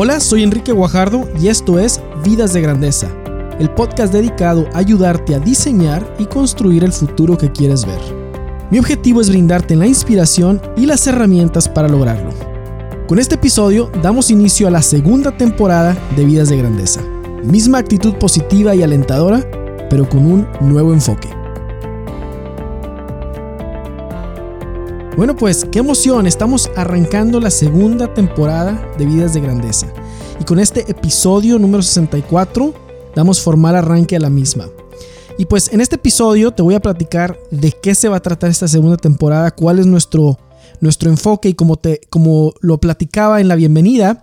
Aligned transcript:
Hola, 0.00 0.20
soy 0.20 0.44
Enrique 0.44 0.70
Guajardo 0.70 1.28
y 1.40 1.48
esto 1.48 1.76
es 1.80 2.00
Vidas 2.22 2.52
de 2.52 2.60
Grandeza, 2.60 3.08
el 3.58 3.68
podcast 3.68 4.12
dedicado 4.12 4.68
a 4.72 4.78
ayudarte 4.78 5.34
a 5.34 5.40
diseñar 5.40 6.14
y 6.20 6.26
construir 6.26 6.84
el 6.84 6.92
futuro 6.92 7.36
que 7.36 7.50
quieres 7.50 7.84
ver. 7.84 7.98
Mi 8.70 8.78
objetivo 8.78 9.20
es 9.20 9.28
brindarte 9.28 9.74
la 9.74 9.88
inspiración 9.88 10.62
y 10.76 10.86
las 10.86 11.04
herramientas 11.08 11.68
para 11.68 11.88
lograrlo. 11.88 12.30
Con 13.08 13.18
este 13.18 13.34
episodio 13.34 13.90
damos 14.00 14.30
inicio 14.30 14.68
a 14.68 14.70
la 14.70 14.82
segunda 14.82 15.36
temporada 15.36 15.96
de 16.14 16.24
Vidas 16.24 16.48
de 16.48 16.58
Grandeza. 16.58 17.00
Misma 17.42 17.78
actitud 17.78 18.14
positiva 18.20 18.76
y 18.76 18.84
alentadora, 18.84 19.44
pero 19.90 20.08
con 20.08 20.24
un 20.24 20.46
nuevo 20.60 20.92
enfoque. 20.92 21.37
Bueno, 25.18 25.34
pues 25.34 25.66
qué 25.72 25.80
emoción, 25.80 26.28
estamos 26.28 26.70
arrancando 26.76 27.40
la 27.40 27.50
segunda 27.50 28.14
temporada 28.14 28.88
de 28.98 29.04
Vidas 29.04 29.34
de 29.34 29.40
Grandeza. 29.40 29.92
Y 30.40 30.44
con 30.44 30.60
este 30.60 30.88
episodio 30.88 31.58
número 31.58 31.82
64 31.82 32.72
damos 33.16 33.40
formal 33.40 33.74
arranque 33.74 34.14
a 34.14 34.20
la 34.20 34.30
misma. 34.30 34.68
Y 35.36 35.46
pues 35.46 35.72
en 35.72 35.80
este 35.80 35.96
episodio 35.96 36.52
te 36.52 36.62
voy 36.62 36.76
a 36.76 36.80
platicar 36.80 37.36
de 37.50 37.72
qué 37.72 37.96
se 37.96 38.08
va 38.08 38.18
a 38.18 38.22
tratar 38.22 38.48
esta 38.48 38.68
segunda 38.68 38.96
temporada, 38.96 39.50
cuál 39.50 39.80
es 39.80 39.86
nuestro, 39.86 40.38
nuestro 40.80 41.10
enfoque 41.10 41.48
y 41.48 41.54
como, 41.54 41.74
te, 41.74 42.00
como 42.10 42.54
lo 42.60 42.78
platicaba 42.78 43.40
en 43.40 43.48
la 43.48 43.56
bienvenida, 43.56 44.22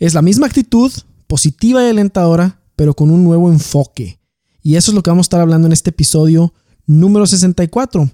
es 0.00 0.12
la 0.12 0.22
misma 0.22 0.48
actitud 0.48 0.90
positiva 1.28 1.84
y 1.84 1.88
alentadora, 1.88 2.58
pero 2.74 2.94
con 2.94 3.12
un 3.12 3.22
nuevo 3.22 3.48
enfoque. 3.48 4.18
Y 4.60 4.74
eso 4.74 4.90
es 4.90 4.96
lo 4.96 5.04
que 5.04 5.10
vamos 5.10 5.26
a 5.26 5.28
estar 5.28 5.40
hablando 5.40 5.66
en 5.66 5.72
este 5.72 5.90
episodio 5.90 6.52
número 6.84 7.28
64. 7.28 8.10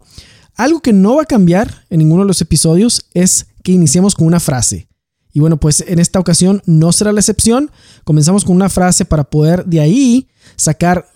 Algo 0.59 0.81
que 0.81 0.93
no 0.93 1.15
va 1.15 1.23
a 1.23 1.27
cambiar 1.27 1.87
en 1.89 2.01
ninguno 2.01 2.25
de 2.25 2.29
los 2.29 2.41
episodios 2.41 3.07
es 3.15 3.47
que 3.63 3.71
iniciemos 3.71 4.17
con 4.17 4.27
una 4.27 4.41
frase. 4.41 4.89
Y 5.33 5.39
bueno, 5.39 5.59
pues 5.59 5.85
en 5.87 6.01
esta 6.01 6.19
ocasión 6.19 6.63
no 6.67 6.91
será 6.91 7.13
la 7.13 7.21
excepción. 7.21 7.71
Comenzamos 8.03 8.45
con 8.45 8.57
una 8.57 8.69
frase 8.69 9.05
para 9.05 9.23
poder 9.23 9.65
de 9.67 9.81
ahí 9.81 10.29
sacar 10.57 11.09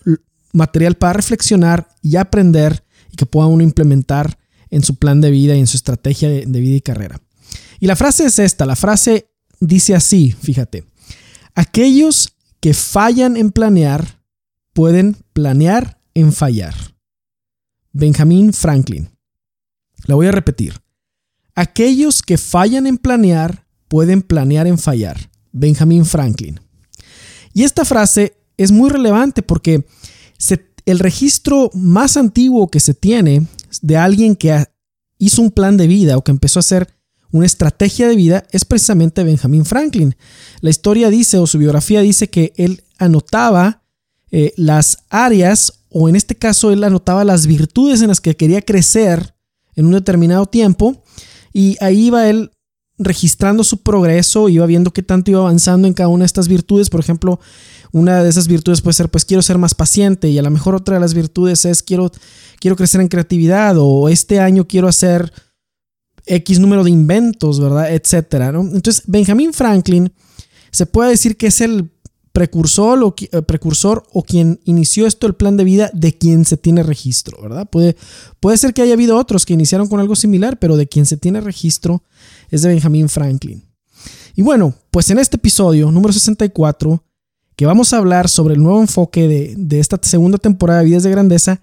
material 0.53 0.95
para 0.95 1.13
reflexionar 1.13 1.89
y 2.01 2.15
aprender 2.15 2.85
y 3.11 3.17
que 3.17 3.25
pueda 3.25 3.47
uno 3.47 3.63
implementar 3.63 4.39
en 4.69 4.81
su 4.81 4.95
plan 4.95 5.19
de 5.19 5.29
vida 5.29 5.55
y 5.55 5.59
en 5.59 5.67
su 5.67 5.75
estrategia 5.75 6.29
de, 6.29 6.45
vida 6.45 6.77
y 6.77 6.81
carrera. 6.81 7.19
Y 7.81 7.87
la 7.87 7.97
frase 7.97 8.25
es 8.25 8.39
esta, 8.39 8.65
la 8.65 8.77
frase 8.77 9.29
dice 9.59 9.93
así, 9.93 10.31
fíjate, 10.31 10.85
aquellos 11.53 12.37
que 12.61 12.73
fallan 12.73 13.35
en 13.35 13.51
planear 13.51 14.21
pueden 14.71 15.17
planear 15.33 15.99
en 16.13 16.31
fallar. 16.31 16.73
Benjamin 17.91 18.53
Franklin. 18.53 19.12
La 20.05 20.15
voy 20.15 20.27
a 20.27 20.31
repetir. 20.31 20.81
Aquellos 21.55 22.21
que 22.21 22.37
fallan 22.37 22.87
en 22.87 22.97
planear 22.97 23.65
pueden 23.87 24.21
planear 24.21 24.67
en 24.67 24.77
fallar. 24.77 25.29
Benjamin 25.51 26.05
Franklin. 26.05 26.59
Y 27.53 27.63
esta 27.63 27.85
frase 27.85 28.35
es 28.57 28.71
muy 28.71 28.89
relevante 28.89 29.43
porque 29.43 29.85
el 30.85 30.99
registro 30.99 31.69
más 31.73 32.17
antiguo 32.17 32.69
que 32.69 32.79
se 32.79 32.93
tiene 32.93 33.47
de 33.81 33.97
alguien 33.97 34.35
que 34.35 34.65
hizo 35.17 35.41
un 35.41 35.51
plan 35.51 35.77
de 35.77 35.87
vida 35.87 36.17
o 36.17 36.23
que 36.23 36.31
empezó 36.31 36.59
a 36.59 36.61
hacer 36.61 36.87
una 37.31 37.45
estrategia 37.45 38.07
de 38.07 38.15
vida 38.15 38.43
es 38.51 38.65
precisamente 38.65 39.23
Benjamin 39.23 39.65
Franklin. 39.65 40.15
La 40.61 40.69
historia 40.69 41.09
dice 41.09 41.37
o 41.37 41.47
su 41.47 41.57
biografía 41.57 42.01
dice 42.01 42.29
que 42.29 42.53
él 42.57 42.83
anotaba 42.97 43.83
eh, 44.31 44.53
las 44.57 44.99
áreas 45.09 45.81
o 45.89 46.09
en 46.09 46.15
este 46.15 46.35
caso 46.35 46.71
él 46.71 46.83
anotaba 46.83 47.23
las 47.23 47.47
virtudes 47.47 48.01
en 48.01 48.09
las 48.09 48.21
que 48.21 48.35
quería 48.35 48.61
crecer 48.61 49.32
en 49.75 49.85
un 49.85 49.91
determinado 49.93 50.45
tiempo 50.45 51.03
y 51.53 51.77
ahí 51.79 52.07
iba 52.07 52.29
él 52.29 52.51
registrando 52.97 53.63
su 53.63 53.81
progreso, 53.81 54.49
iba 54.49 54.65
viendo 54.65 54.91
qué 54.91 55.03
tanto 55.03 55.31
iba 55.31 55.39
avanzando 55.39 55.87
en 55.87 55.93
cada 55.93 56.09
una 56.09 56.23
de 56.23 56.27
estas 56.27 56.47
virtudes. 56.47 56.89
Por 56.89 56.99
ejemplo, 56.99 57.39
una 57.91 58.23
de 58.23 58.29
esas 58.29 58.47
virtudes 58.47 58.81
puede 58.81 58.93
ser, 58.93 59.09
pues 59.09 59.25
quiero 59.25 59.41
ser 59.41 59.57
más 59.57 59.73
paciente 59.75 60.29
y 60.29 60.37
a 60.37 60.41
lo 60.41 60.51
mejor 60.51 60.75
otra 60.75 60.95
de 60.95 61.01
las 61.01 61.13
virtudes 61.13 61.65
es 61.65 61.83
quiero, 61.83 62.11
quiero 62.59 62.75
crecer 62.75 63.01
en 63.01 63.07
creatividad 63.07 63.75
o 63.77 64.09
este 64.09 64.39
año 64.39 64.67
quiero 64.67 64.87
hacer 64.87 65.31
X 66.25 66.59
número 66.59 66.83
de 66.83 66.91
inventos, 66.91 67.59
¿verdad? 67.59 67.93
Etcétera. 67.93 68.49
Entonces, 68.49 69.03
Benjamin 69.07 69.53
Franklin 69.53 70.13
se 70.71 70.85
puede 70.85 71.11
decir 71.11 71.37
que 71.37 71.47
es 71.47 71.61
el 71.61 71.91
precursor 72.33 73.01
o, 73.03 73.15
eh, 73.17 73.41
precursor 73.43 74.03
o 74.11 74.23
quien 74.23 74.59
inició 74.65 75.07
esto, 75.07 75.27
el 75.27 75.35
plan 75.35 75.55
de 75.55 75.63
vida 75.63 75.89
de 75.93 76.17
quien 76.17 76.45
se 76.45 76.57
tiene 76.57 76.83
registro, 76.83 77.41
¿verdad? 77.41 77.69
Puede, 77.69 77.95
puede 78.39 78.57
ser 78.57 78.73
que 78.73 78.81
haya 78.81 78.93
habido 78.93 79.17
otros 79.17 79.45
que 79.45 79.53
iniciaron 79.53 79.87
con 79.87 79.99
algo 79.99 80.15
similar, 80.15 80.57
pero 80.59 80.75
de 80.75 80.87
quien 80.87 81.05
se 81.05 81.15
tiene 81.15 81.39
registro 81.39 82.03
es 82.49 82.63
de 82.63 82.69
Benjamin 82.69 83.07
Franklin. 83.07 83.63
Y 84.35 84.41
bueno, 84.41 84.73
pues 84.89 85.11
en 85.11 85.19
este 85.19 85.37
episodio 85.37 85.91
número 85.91 86.11
64, 86.11 87.03
que 87.55 87.67
vamos 87.67 87.93
a 87.93 87.97
hablar 87.97 88.27
sobre 88.27 88.55
el 88.55 88.63
nuevo 88.63 88.81
enfoque 88.81 89.27
de, 89.27 89.53
de 89.55 89.79
esta 89.79 89.99
segunda 90.01 90.39
temporada 90.39 90.79
de 90.79 90.85
Vidas 90.85 91.03
de 91.03 91.11
Grandeza, 91.11 91.61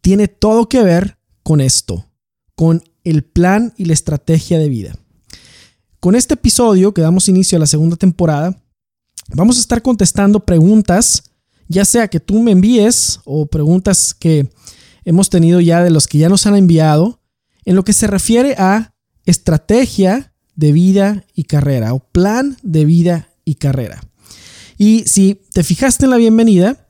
tiene 0.00 0.26
todo 0.26 0.70
que 0.70 0.82
ver 0.82 1.18
con 1.42 1.60
esto, 1.60 2.06
con 2.54 2.82
el 3.04 3.24
plan 3.24 3.74
y 3.76 3.84
la 3.84 3.92
estrategia 3.92 4.58
de 4.58 4.70
vida. 4.70 4.94
Con 6.00 6.14
este 6.14 6.34
episodio 6.34 6.94
que 6.94 7.02
damos 7.02 7.28
inicio 7.28 7.56
a 7.56 7.60
la 7.60 7.66
segunda 7.66 7.96
temporada, 7.96 8.58
Vamos 9.34 9.58
a 9.58 9.60
estar 9.60 9.82
contestando 9.82 10.40
preguntas, 10.40 11.22
ya 11.68 11.84
sea 11.84 12.08
que 12.08 12.18
tú 12.18 12.42
me 12.42 12.52
envíes 12.52 13.20
o 13.24 13.46
preguntas 13.46 14.14
que 14.14 14.50
hemos 15.04 15.28
tenido 15.28 15.60
ya 15.60 15.82
de 15.84 15.90
los 15.90 16.06
que 16.06 16.18
ya 16.18 16.30
nos 16.30 16.46
han 16.46 16.56
enviado, 16.56 17.20
en 17.64 17.76
lo 17.76 17.84
que 17.84 17.92
se 17.92 18.06
refiere 18.06 18.54
a 18.58 18.94
estrategia 19.26 20.32
de 20.54 20.72
vida 20.72 21.24
y 21.34 21.44
carrera 21.44 21.92
o 21.92 22.00
plan 22.00 22.56
de 22.62 22.86
vida 22.86 23.28
y 23.44 23.56
carrera. 23.56 24.00
Y 24.78 25.04
si 25.06 25.42
te 25.52 25.62
fijaste 25.62 26.06
en 26.06 26.10
la 26.10 26.16
bienvenida, 26.16 26.86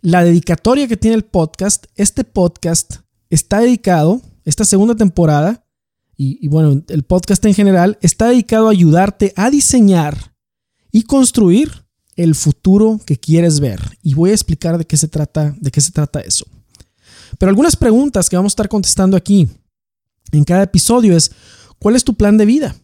la 0.00 0.24
dedicatoria 0.24 0.88
que 0.88 0.96
tiene 0.96 1.16
el 1.16 1.24
podcast, 1.24 1.86
este 1.94 2.24
podcast 2.24 2.96
está 3.28 3.60
dedicado, 3.60 4.22
esta 4.46 4.64
segunda 4.64 4.94
temporada, 4.94 5.66
y, 6.16 6.38
y, 6.44 6.48
bueno, 6.48 6.82
el 6.88 7.02
podcast 7.02 7.44
en 7.44 7.54
general, 7.54 7.98
está 8.02 8.28
dedicado 8.28 8.68
a 8.68 8.72
ayudarte 8.72 9.32
a 9.36 9.50
diseñar 9.50 10.29
y 10.92 11.02
construir 11.02 11.84
el 12.16 12.34
futuro 12.34 13.00
que 13.04 13.18
quieres 13.18 13.60
ver. 13.60 13.80
Y 14.02 14.14
voy 14.14 14.30
a 14.30 14.34
explicar 14.34 14.78
de 14.78 14.86
qué 14.86 14.96
se 14.96 15.08
trata, 15.08 15.54
de 15.58 15.70
qué 15.70 15.80
se 15.80 15.92
trata 15.92 16.20
eso. 16.20 16.46
Pero 17.38 17.50
algunas 17.50 17.76
preguntas 17.76 18.28
que 18.28 18.36
vamos 18.36 18.52
a 18.52 18.54
estar 18.54 18.68
contestando 18.68 19.16
aquí 19.16 19.48
en 20.32 20.44
cada 20.44 20.64
episodio 20.64 21.16
es, 21.16 21.30
¿cuál 21.78 21.96
es 21.96 22.04
tu 22.04 22.14
plan 22.14 22.36
de 22.36 22.46
vida? 22.46 22.76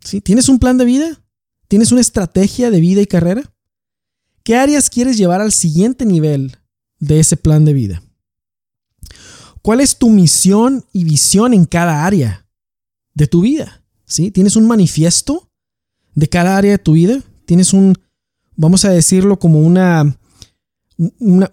¿Sí? 0.00 0.20
¿Tienes 0.20 0.48
un 0.48 0.58
plan 0.58 0.78
de 0.78 0.84
vida? 0.84 1.20
¿Tienes 1.68 1.92
una 1.92 2.00
estrategia 2.00 2.70
de 2.70 2.80
vida 2.80 3.00
y 3.00 3.06
carrera? 3.06 3.52
¿Qué 4.42 4.56
áreas 4.56 4.90
quieres 4.90 5.16
llevar 5.16 5.40
al 5.40 5.52
siguiente 5.52 6.06
nivel 6.06 6.56
de 6.98 7.20
ese 7.20 7.36
plan 7.36 7.64
de 7.64 7.72
vida? 7.72 8.02
¿Cuál 9.62 9.80
es 9.80 9.98
tu 9.98 10.10
misión 10.10 10.84
y 10.92 11.04
visión 11.04 11.52
en 11.52 11.64
cada 11.64 12.06
área 12.06 12.48
de 13.14 13.26
tu 13.26 13.40
vida? 13.40 13.82
¿Sí? 14.04 14.30
¿Tienes 14.30 14.54
un 14.54 14.66
manifiesto 14.66 15.45
de 16.16 16.28
cada 16.28 16.56
área 16.56 16.72
de 16.72 16.78
tu 16.78 16.94
vida? 16.94 17.22
¿Tienes 17.44 17.72
un, 17.72 17.94
vamos 18.56 18.84
a 18.84 18.90
decirlo 18.90 19.38
como 19.38 19.60
una, 19.60 20.18
un, 20.96 21.46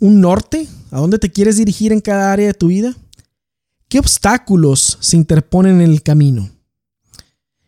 norte? 0.00 0.66
¿A 0.90 1.00
dónde 1.00 1.18
te 1.18 1.30
quieres 1.30 1.58
dirigir 1.58 1.92
en 1.92 2.00
cada 2.00 2.32
área 2.32 2.46
de 2.46 2.54
tu 2.54 2.68
vida? 2.68 2.96
¿Qué 3.88 3.98
obstáculos 3.98 4.96
se 5.00 5.18
interponen 5.18 5.82
en 5.82 5.90
el 5.90 6.02
camino? 6.02 6.48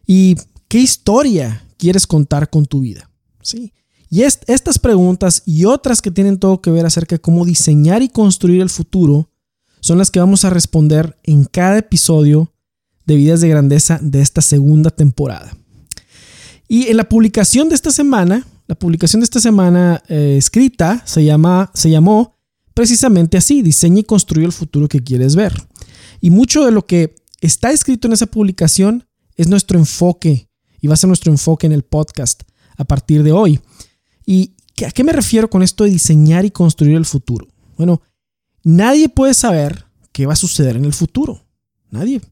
¿Y 0.07 0.37
qué 0.69 0.79
historia 0.79 1.65
quieres 1.77 2.07
contar 2.07 2.49
con 2.49 2.65
tu 2.65 2.81
vida? 2.81 3.11
¿Sí? 3.43 3.73
Y 4.09 4.23
estas 4.23 4.79
preguntas 4.79 5.43
y 5.47 5.65
otras 5.65 6.03
que 6.03 6.11
tienen 6.11 6.39
todo 6.39 6.61
que 6.61 6.71
ver 6.71 6.87
acerca 6.87 7.17
de 7.17 7.21
cómo 7.21 7.45
diseñar 7.45 8.03
y 8.03 8.09
construir 8.09 8.61
el 8.61 8.71
futuro 8.71 9.31
son 9.81 9.99
las 9.99 10.11
que 10.11 10.21
vamos 10.21 10.45
a 10.45 10.51
responder 10.51 11.19
en 11.25 11.45
cada 11.45 11.79
episodio 11.79 12.53
de 13.07 13.17
Vidas 13.17 13.41
de 13.41 13.49
Grandeza 13.49 13.99
de 14.01 14.21
esta 14.21 14.43
segunda 14.43 14.91
temporada. 14.91 15.57
Y 16.73 16.89
en 16.89 16.97
la 16.97 17.07
publicación 17.07 17.69
de 17.69 17.75
esta 17.75 17.91
semana, 17.91 18.47
la 18.67 18.75
publicación 18.75 19.21
de 19.21 19.25
esta 19.25 19.41
semana 19.41 20.03
eh, 20.09 20.37
escrita 20.39 21.03
se, 21.05 21.23
llama, 21.23 21.71
se 21.75 21.91
llamó 21.91 22.35
precisamente 22.73 23.37
así, 23.37 23.61
diseña 23.61 24.01
y 24.01 24.05
construye 24.05 24.47
el 24.47 24.53
futuro 24.53 24.89
que 24.89 25.03
quieres 25.03 25.37
ver. 25.37 25.53
Y 26.23 26.31
mucho 26.31 26.65
de 26.65 26.71
lo 26.71 26.87
que 26.87 27.15
está 27.43 27.73
escrito 27.73 28.09
en 28.09 28.15
esa 28.15 28.25
publicación 28.25 29.07
es 29.37 29.49
nuestro 29.49 29.79
enfoque 29.79 30.49
y 30.81 30.87
va 30.87 30.95
a 30.95 30.97
ser 30.97 31.09
nuestro 31.09 31.31
enfoque 31.31 31.67
en 31.67 31.73
el 31.73 31.83
podcast 31.83 32.45
a 32.79 32.85
partir 32.85 33.23
de 33.23 33.33
hoy. 33.33 33.61
¿Y 34.25 34.55
a 34.87 34.93
qué 34.93 35.05
me 35.05 35.13
refiero 35.13 35.51
con 35.51 35.63
esto 35.63 35.85
de 35.85 35.91
diseñar 35.91 36.47
y 36.47 36.51
construir 36.51 36.97
el 36.97 37.05
futuro? 37.05 37.49
Bueno, 37.77 38.01
nadie 38.65 39.11
puede 39.11 39.35
saber 39.35 39.85
qué 40.11 40.25
va 40.25 40.33
a 40.33 40.37
suceder 40.37 40.77
en 40.77 40.87
el 40.87 40.95
futuro. 40.95 41.45
Nadie. 41.91 42.23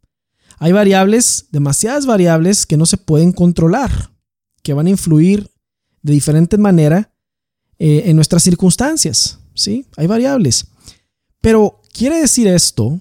Hay 0.58 0.72
variables, 0.72 1.48
demasiadas 1.50 2.06
variables 2.06 2.64
que 2.64 2.78
no 2.78 2.87
se 2.87 2.96
pueden 2.96 3.32
controlar 3.32 4.10
que 4.62 4.75
van 4.75 4.87
a 4.87 4.91
influir 4.91 5.51
de 6.03 6.12
diferente 6.12 6.59
manera 6.59 7.12
eh, 7.79 8.05
en 8.07 8.17
nuestras 8.17 8.43
circunstancias. 8.43 9.39
¿sí? 9.55 9.87
Hay 9.97 10.07
variables. 10.07 10.67
Pero 11.41 11.81
quiere 11.93 12.21
decir 12.21 12.47
esto 12.47 13.01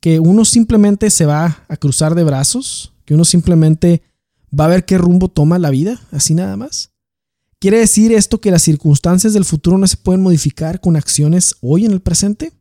que 0.00 0.18
uno 0.18 0.44
simplemente 0.44 1.10
se 1.10 1.26
va 1.26 1.64
a 1.68 1.76
cruzar 1.76 2.14
de 2.14 2.24
brazos, 2.24 2.94
que 3.04 3.14
uno 3.14 3.24
simplemente 3.24 4.02
va 4.58 4.64
a 4.64 4.68
ver 4.68 4.84
qué 4.84 4.98
rumbo 4.98 5.28
toma 5.28 5.58
la 5.58 5.70
vida, 5.70 6.00
así 6.10 6.34
nada 6.34 6.56
más. 6.56 6.90
¿Quiere 7.58 7.78
decir 7.78 8.12
esto 8.12 8.40
que 8.40 8.50
las 8.50 8.62
circunstancias 8.62 9.34
del 9.34 9.44
futuro 9.44 9.76
no 9.76 9.86
se 9.86 9.98
pueden 9.98 10.22
modificar 10.22 10.80
con 10.80 10.96
acciones 10.96 11.56
hoy 11.60 11.84
en 11.84 11.92
el 11.92 12.00
presente? 12.00 12.52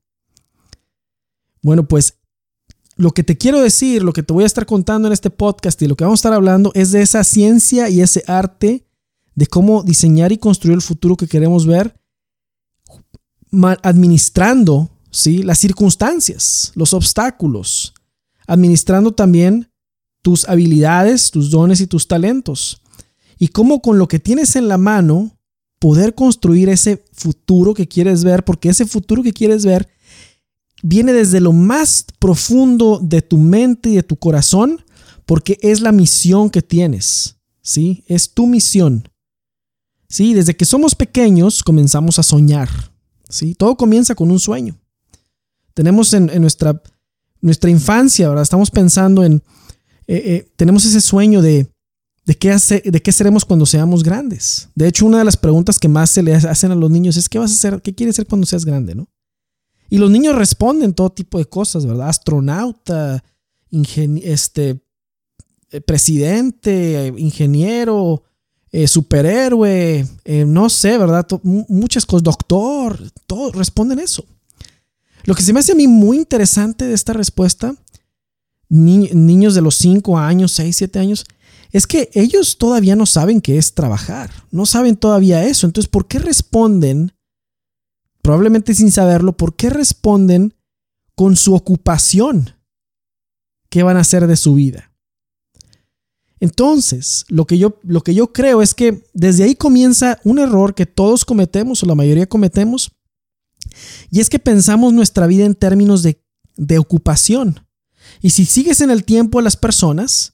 Bueno, 1.62 1.88
pues 1.88 2.19
lo 3.00 3.12
que 3.12 3.24
te 3.24 3.38
quiero 3.38 3.62
decir, 3.62 4.04
lo 4.04 4.12
que 4.12 4.24
te 4.24 4.34
voy 4.34 4.44
a 4.44 4.48
estar 4.48 4.66
contando 4.66 5.08
en 5.08 5.14
este 5.14 5.30
podcast 5.30 5.82
y 5.82 5.88
lo 5.88 5.96
que 5.96 6.04
vamos 6.04 6.18
a 6.18 6.22
estar 6.22 6.34
hablando 6.34 6.74
es 6.76 6.92
de 6.92 7.02
esa 7.02 7.24
ciencia 7.24 7.88
y 7.88 8.02
ese 8.02 8.26
arte 8.28 8.86
de 9.36 9.48
cómo 9.48 9.84
diseñar 9.84 10.34
y 10.34 10.38
construir 10.38 10.76
el 10.76 10.82
futuro 10.82 11.16
que 11.16 11.26
queremos 11.26 11.66
ver 11.66 11.98
administrando 13.84 14.90
¿sí? 15.12 15.44
las 15.44 15.60
circunstancias, 15.60 16.74
los 16.76 16.94
obstáculos, 16.94 17.94
administrando 18.46 19.14
también 19.14 19.72
tus 20.22 20.50
habilidades, 20.50 21.32
tus 21.32 21.52
dones 21.52 21.80
y 21.80 21.88
tus 21.88 22.06
talentos. 22.06 22.82
Y 23.38 23.48
cómo 23.48 23.82
con 23.82 23.98
lo 23.98 24.10
que 24.10 24.20
tienes 24.20 24.58
en 24.58 24.68
la 24.68 24.78
mano 24.78 25.38
poder 25.80 26.16
construir 26.16 26.68
ese 26.68 27.06
futuro 27.14 27.74
que 27.74 27.88
quieres 27.88 28.26
ver, 28.26 28.44
porque 28.44 28.68
ese 28.68 28.86
futuro 28.86 29.24
que 29.24 29.32
quieres 29.32 29.66
ver 29.66 29.88
viene 30.82 31.14
desde 31.14 31.40
lo 31.40 31.54
más 31.54 32.06
profundo 32.20 33.00
de 33.02 33.22
tu 33.22 33.38
mente 33.38 33.90
y 33.90 33.96
de 33.96 34.04
tu 34.04 34.16
corazón, 34.16 34.84
porque 35.26 35.58
es 35.62 35.82
la 35.82 35.92
misión 35.92 36.50
que 36.50 36.62
tienes, 36.62 37.38
¿sí? 37.62 38.04
Es 38.08 38.34
tu 38.34 38.48
misión. 38.48 39.08
Sí, 40.08 40.34
desde 40.34 40.56
que 40.56 40.66
somos 40.66 40.96
pequeños 40.96 41.64
comenzamos 41.64 42.18
a 42.18 42.24
soñar, 42.24 42.70
¿sí? 43.30 43.54
Todo 43.54 43.78
comienza 43.78 44.16
con 44.16 44.32
un 44.32 44.40
sueño. 44.40 44.80
Tenemos 45.76 46.14
en, 46.14 46.32
nuestra, 46.42 46.82
infancia, 47.70 48.28
ahora 48.28 48.42
estamos 48.42 48.72
pensando 48.72 49.24
en, 49.24 49.44
eh, 50.08 50.24
eh, 50.26 50.52
tenemos 50.56 50.84
ese 50.86 51.00
sueño 51.00 51.42
de, 51.42 51.70
qué, 52.40 52.58
de 52.84 53.02
qué 53.02 53.12
seremos 53.12 53.46
cuando 53.46 53.66
seamos 53.66 54.04
grandes. 54.04 54.70
De 54.74 54.88
hecho, 54.88 55.06
una 55.06 55.20
de 55.20 55.26
las 55.26 55.38
preguntas 55.38 55.78
que 55.78 55.88
más 55.88 56.10
se 56.10 56.24
le 56.24 56.34
hacen 56.34 56.72
a 56.72 56.76
los 56.76 56.90
niños 56.90 57.16
es, 57.18 57.30
¿qué 57.30 57.38
vas 57.38 57.52
a 57.52 57.54
hacer? 57.54 57.82
¿Qué 57.82 57.94
quieres 57.94 58.16
ser 58.16 58.26
cuando 58.26 58.48
seas 58.48 58.66
grande, 58.66 58.96
no? 58.96 59.08
Y 59.90 59.98
los 59.98 60.12
niños 60.12 60.36
responden 60.36 60.94
todo 60.94 61.12
tipo 61.12 61.38
de 61.38 61.46
cosas, 61.46 61.86
¿verdad? 61.86 62.10
Astronauta, 62.10 63.24
este, 63.72 64.82
eh, 65.72 65.82
presidente, 65.82 67.14
ingeniero, 67.18 68.24
eh, 68.72 68.88
superhéroe, 68.88 70.08
eh, 70.26 70.46
no 70.46 70.70
sé, 70.70 70.98
¿verdad? 70.98 71.28
muchas 71.44 72.06
cosas, 72.06 72.24
doctor, 72.24 73.12
todos 73.26 73.56
responden 73.56 74.00
eso. 74.00 74.26
Lo 75.24 75.34
que 75.36 75.42
se 75.42 75.54
me 75.54 75.60
hace 75.60 75.72
a 75.72 75.76
mí 75.76 75.88
muy 75.88 76.18
interesante 76.18 76.86
de 76.86 76.94
esta 76.94 77.14
respuesta, 77.14 77.76
niños 78.70 79.56
de 79.56 79.62
los 79.62 79.76
5 79.76 80.18
años, 80.20 80.52
6, 80.52 80.76
7 80.78 81.00
años, 81.00 81.26
es 81.72 81.88
que 81.88 82.10
ellos 82.14 82.58
todavía 82.58 82.96
no 82.96 83.06
saben 83.06 83.42
qué 83.42 83.58
es 83.58 83.74
trabajar, 83.74 84.32
no 84.52 84.66
saben 84.66 84.96
todavía 84.96 85.44
eso. 85.46 85.68
Entonces, 85.68 85.90
¿por 85.90 86.08
qué 86.08 86.20
responden 86.20 87.12
probablemente 88.22 88.74
sin 88.76 88.92
saberlo, 88.92 89.36
¿por 89.38 89.56
qué 89.56 89.70
responden 89.70 90.54
con 91.16 91.36
su 91.36 91.56
ocupación? 91.56 92.56
¿Qué 93.70 93.84
van 93.84 93.98
a 93.98 94.02
hacer 94.02 94.28
de 94.28 94.36
su 94.36 94.56
vida? 94.56 94.92
Entonces, 96.40 97.26
lo 97.28 97.46
que, 97.46 97.58
yo, 97.58 97.80
lo 97.84 98.02
que 98.02 98.14
yo 98.14 98.32
creo 98.32 98.62
es 98.62 98.74
que 98.74 99.04
desde 99.14 99.44
ahí 99.44 99.56
comienza 99.56 100.20
un 100.24 100.40
error 100.40 100.74
que 100.74 100.86
todos 100.86 101.26
cometemos 101.26 101.84
o 101.84 101.86
la 101.86 101.96
mayoría 101.96 102.28
cometemos, 102.28 102.92
y 104.10 104.20
es 104.20 104.30
que 104.30 104.40
pensamos 104.40 104.94
nuestra 104.94 105.28
vida 105.28 105.46
en 105.46 105.56
términos 105.56 106.02
de, 106.02 106.22
de 106.56 106.80
ocupación. 106.80 107.66
Y 108.22 108.32
si 108.32 108.46
sigues 108.46 108.82
en 108.82 108.90
el 108.90 109.04
tiempo 109.04 109.42
las 109.42 109.58
personas, 109.58 110.34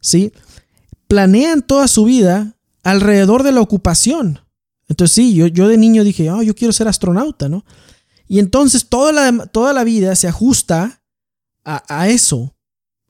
¿sí? 0.00 0.32
Planean 1.08 1.62
toda 1.62 1.88
su 1.88 2.04
vida 2.04 2.56
alrededor 2.82 3.42
de 3.42 3.52
la 3.52 3.60
ocupación. 3.60 4.40
Entonces 4.92 5.14
sí, 5.14 5.32
yo, 5.32 5.46
yo 5.46 5.68
de 5.68 5.78
niño 5.78 6.04
dije, 6.04 6.30
oh, 6.30 6.42
yo 6.42 6.54
quiero 6.54 6.70
ser 6.70 6.86
astronauta, 6.86 7.48
¿no? 7.48 7.64
Y 8.28 8.40
entonces 8.40 8.90
toda 8.90 9.10
la, 9.10 9.46
toda 9.46 9.72
la 9.72 9.84
vida 9.84 10.14
se 10.16 10.28
ajusta 10.28 11.02
a, 11.64 11.82
a 11.88 12.08
eso, 12.10 12.54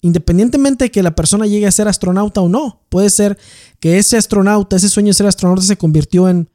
independientemente 0.01 0.85
de 0.85 0.91
que 0.93 1.03
la 1.03 1.17
persona 1.17 1.45
llegue 1.45 1.67
a 1.67 1.73
ser 1.73 1.89
astronauta 1.89 2.41
o 2.41 2.49
no. 2.49 2.85
Puede 2.89 3.11
ser 3.11 3.37
que 3.81 3.99
ese 3.99 4.17
astronauta, 4.17 4.77
ese 4.77 4.89
sueño 4.89 5.09
de 5.09 5.15
ser 5.15 5.27
astronauta 5.27 5.63
se 5.63 5.77
convirtió 5.77 6.29
en 6.29 6.49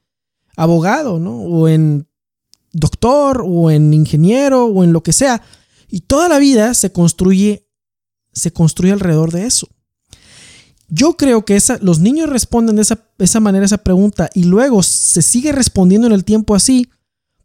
abogado, 0.56 1.20
¿no? 1.20 1.36
O 1.42 1.68
en 1.68 2.08
doctor, 2.72 3.44
o 3.46 3.70
en 3.70 3.94
ingeniero, 3.94 4.64
o 4.68 4.86
en 4.86 4.94
lo 4.94 5.04
que 5.04 5.12
sea. 5.12 5.42
Y 5.90 6.02
toda 6.02 6.30
la 6.30 6.40
vida 6.40 6.74
se 6.74 6.94
construye, 6.94 7.68
se 8.32 8.54
construye 8.54 8.94
alrededor 8.94 9.34
de 9.34 9.46
eso. 9.46 9.68
Yo 10.90 11.18
creo 11.18 11.44
que 11.44 11.56
esa, 11.56 11.78
los 11.82 12.00
niños 12.00 12.30
responden 12.30 12.78
de 12.78 12.82
esa, 12.82 13.00
esa 13.18 13.40
manera 13.40 13.66
esa 13.66 13.80
pregunta 13.80 14.30
y 14.34 14.44
luego 14.44 14.84
se 14.84 15.22
sigue 15.22 15.52
respondiendo 15.52 16.08
en 16.08 16.14
el 16.14 16.24
tiempo 16.24 16.56
así, 16.56 16.90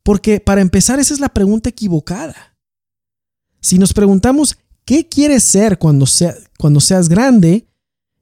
porque 0.02 0.40
para 0.40 0.60
empezar 0.60 1.00
esa 1.00 1.14
es 1.14 1.20
la 1.20 1.28
pregunta 1.28 1.68
equivocada. 1.68 2.56
Si 3.60 3.78
nos 3.78 3.92
preguntamos, 3.92 4.56
¿qué 4.84 5.08
quieres 5.08 5.42
ser 5.42 5.78
cuando, 5.78 6.06
cuando 6.58 6.80
seas 6.80 7.08
grande? 7.08 7.68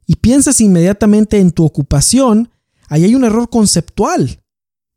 Y 0.07 0.17
piensas 0.17 0.61
inmediatamente 0.61 1.39
en 1.39 1.53
tu 1.53 1.65
ocupación, 1.65 2.51
ahí 2.89 3.05
hay 3.05 3.15
un 3.15 3.25
error 3.25 3.49
conceptual 3.49 4.43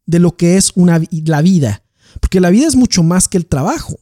de 0.06 0.20
lo 0.20 0.36
que 0.36 0.58
es 0.58 0.72
una, 0.76 1.02
la 1.26 1.42
vida, 1.42 1.84
porque 2.20 2.40
la 2.40 2.50
vida 2.50 2.68
es 2.68 2.76
mucho 2.76 3.04
más 3.04 3.28
que 3.28 3.38
el 3.38 3.46
trabajo. 3.46 3.96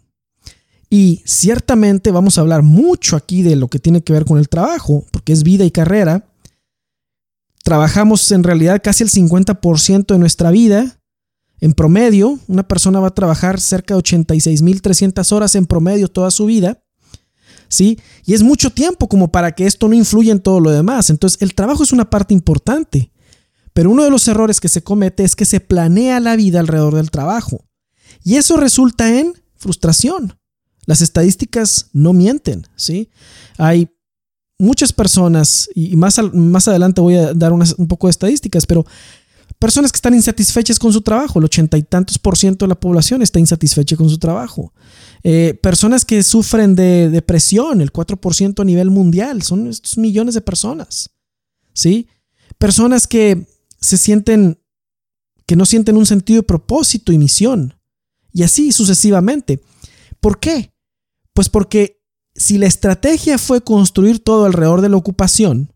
Y 0.93 1.23
ciertamente 1.25 2.11
vamos 2.11 2.37
a 2.37 2.41
hablar 2.41 2.63
mucho 2.63 3.15
aquí 3.15 3.43
de 3.43 3.55
lo 3.55 3.69
que 3.69 3.79
tiene 3.79 4.03
que 4.03 4.11
ver 4.11 4.25
con 4.25 4.37
el 4.37 4.49
trabajo, 4.49 5.05
porque 5.11 5.31
es 5.31 5.43
vida 5.43 5.63
y 5.63 5.71
carrera. 5.71 6.27
Trabajamos 7.63 8.29
en 8.33 8.43
realidad 8.43 8.81
casi 8.83 9.05
el 9.05 9.09
50% 9.09 10.07
de 10.07 10.19
nuestra 10.19 10.51
vida. 10.51 10.99
En 11.61 11.71
promedio, 11.71 12.39
una 12.49 12.67
persona 12.67 12.99
va 12.99 13.07
a 13.07 13.15
trabajar 13.15 13.61
cerca 13.61 13.95
de 13.95 14.01
86.300 14.01 15.31
horas 15.31 15.55
en 15.55 15.65
promedio 15.65 16.09
toda 16.09 16.29
su 16.29 16.45
vida. 16.45 16.83
¿Sí? 17.69 17.97
Y 18.25 18.33
es 18.33 18.43
mucho 18.43 18.69
tiempo 18.69 19.07
como 19.07 19.31
para 19.31 19.53
que 19.53 19.67
esto 19.67 19.87
no 19.87 19.95
influya 19.95 20.33
en 20.33 20.41
todo 20.41 20.59
lo 20.59 20.71
demás. 20.71 21.09
Entonces, 21.09 21.41
el 21.41 21.55
trabajo 21.55 21.83
es 21.83 21.93
una 21.93 22.09
parte 22.09 22.33
importante. 22.33 23.13
Pero 23.71 23.91
uno 23.91 24.03
de 24.03 24.09
los 24.09 24.27
errores 24.27 24.59
que 24.59 24.67
se 24.67 24.83
comete 24.83 25.23
es 25.23 25.37
que 25.37 25.45
se 25.45 25.61
planea 25.61 26.19
la 26.19 26.35
vida 26.35 26.59
alrededor 26.59 26.95
del 26.95 27.11
trabajo. 27.11 27.63
Y 28.25 28.35
eso 28.35 28.57
resulta 28.57 29.17
en 29.17 29.35
frustración. 29.55 30.40
Las 30.85 31.01
estadísticas 31.01 31.89
no 31.93 32.13
mienten, 32.13 32.67
¿sí? 32.75 33.09
Hay 33.57 33.89
muchas 34.57 34.93
personas, 34.93 35.69
y 35.75 35.95
más, 35.95 36.19
más 36.33 36.67
adelante 36.67 37.01
voy 37.01 37.15
a 37.15 37.33
dar 37.33 37.53
un 37.53 37.87
poco 37.87 38.07
de 38.07 38.11
estadísticas, 38.11 38.65
pero 38.65 38.85
personas 39.59 39.91
que 39.91 39.97
están 39.97 40.13
insatisfechas 40.13 40.79
con 40.79 40.91
su 40.91 41.01
trabajo, 41.01 41.39
el 41.39 41.45
ochenta 41.45 41.77
y 41.77 41.83
tantos 41.83 42.17
por 42.17 42.37
ciento 42.37 42.65
de 42.65 42.69
la 42.69 42.79
población 42.79 43.21
está 43.21 43.39
insatisfecha 43.39 43.95
con 43.95 44.09
su 44.09 44.17
trabajo. 44.17 44.73
Eh, 45.23 45.59
personas 45.61 46.03
que 46.03 46.23
sufren 46.23 46.75
de 46.75 47.09
depresión, 47.09 47.81
el 47.81 47.93
4% 47.93 48.59
a 48.59 48.65
nivel 48.65 48.89
mundial, 48.89 49.43
son 49.43 49.67
estos 49.67 49.97
millones 49.97 50.33
de 50.33 50.41
personas, 50.41 51.11
¿sí? 51.73 52.07
Personas 52.57 53.07
que 53.07 53.47
se 53.79 53.97
sienten, 53.97 54.59
que 55.45 55.55
no 55.55 55.65
sienten 55.65 55.97
un 55.97 56.05
sentido 56.05 56.41
de 56.41 56.47
propósito 56.47 57.11
y 57.11 57.17
misión, 57.17 57.75
y 58.33 58.43
así 58.43 58.71
sucesivamente. 58.71 59.61
¿Por 60.21 60.39
qué? 60.39 60.73
Pues 61.33 61.49
porque 61.49 62.01
si 62.35 62.57
la 62.57 62.67
estrategia 62.67 63.37
fue 63.37 63.61
construir 63.61 64.23
todo 64.23 64.45
alrededor 64.45 64.81
de 64.81 64.89
la 64.89 64.97
ocupación, 64.97 65.73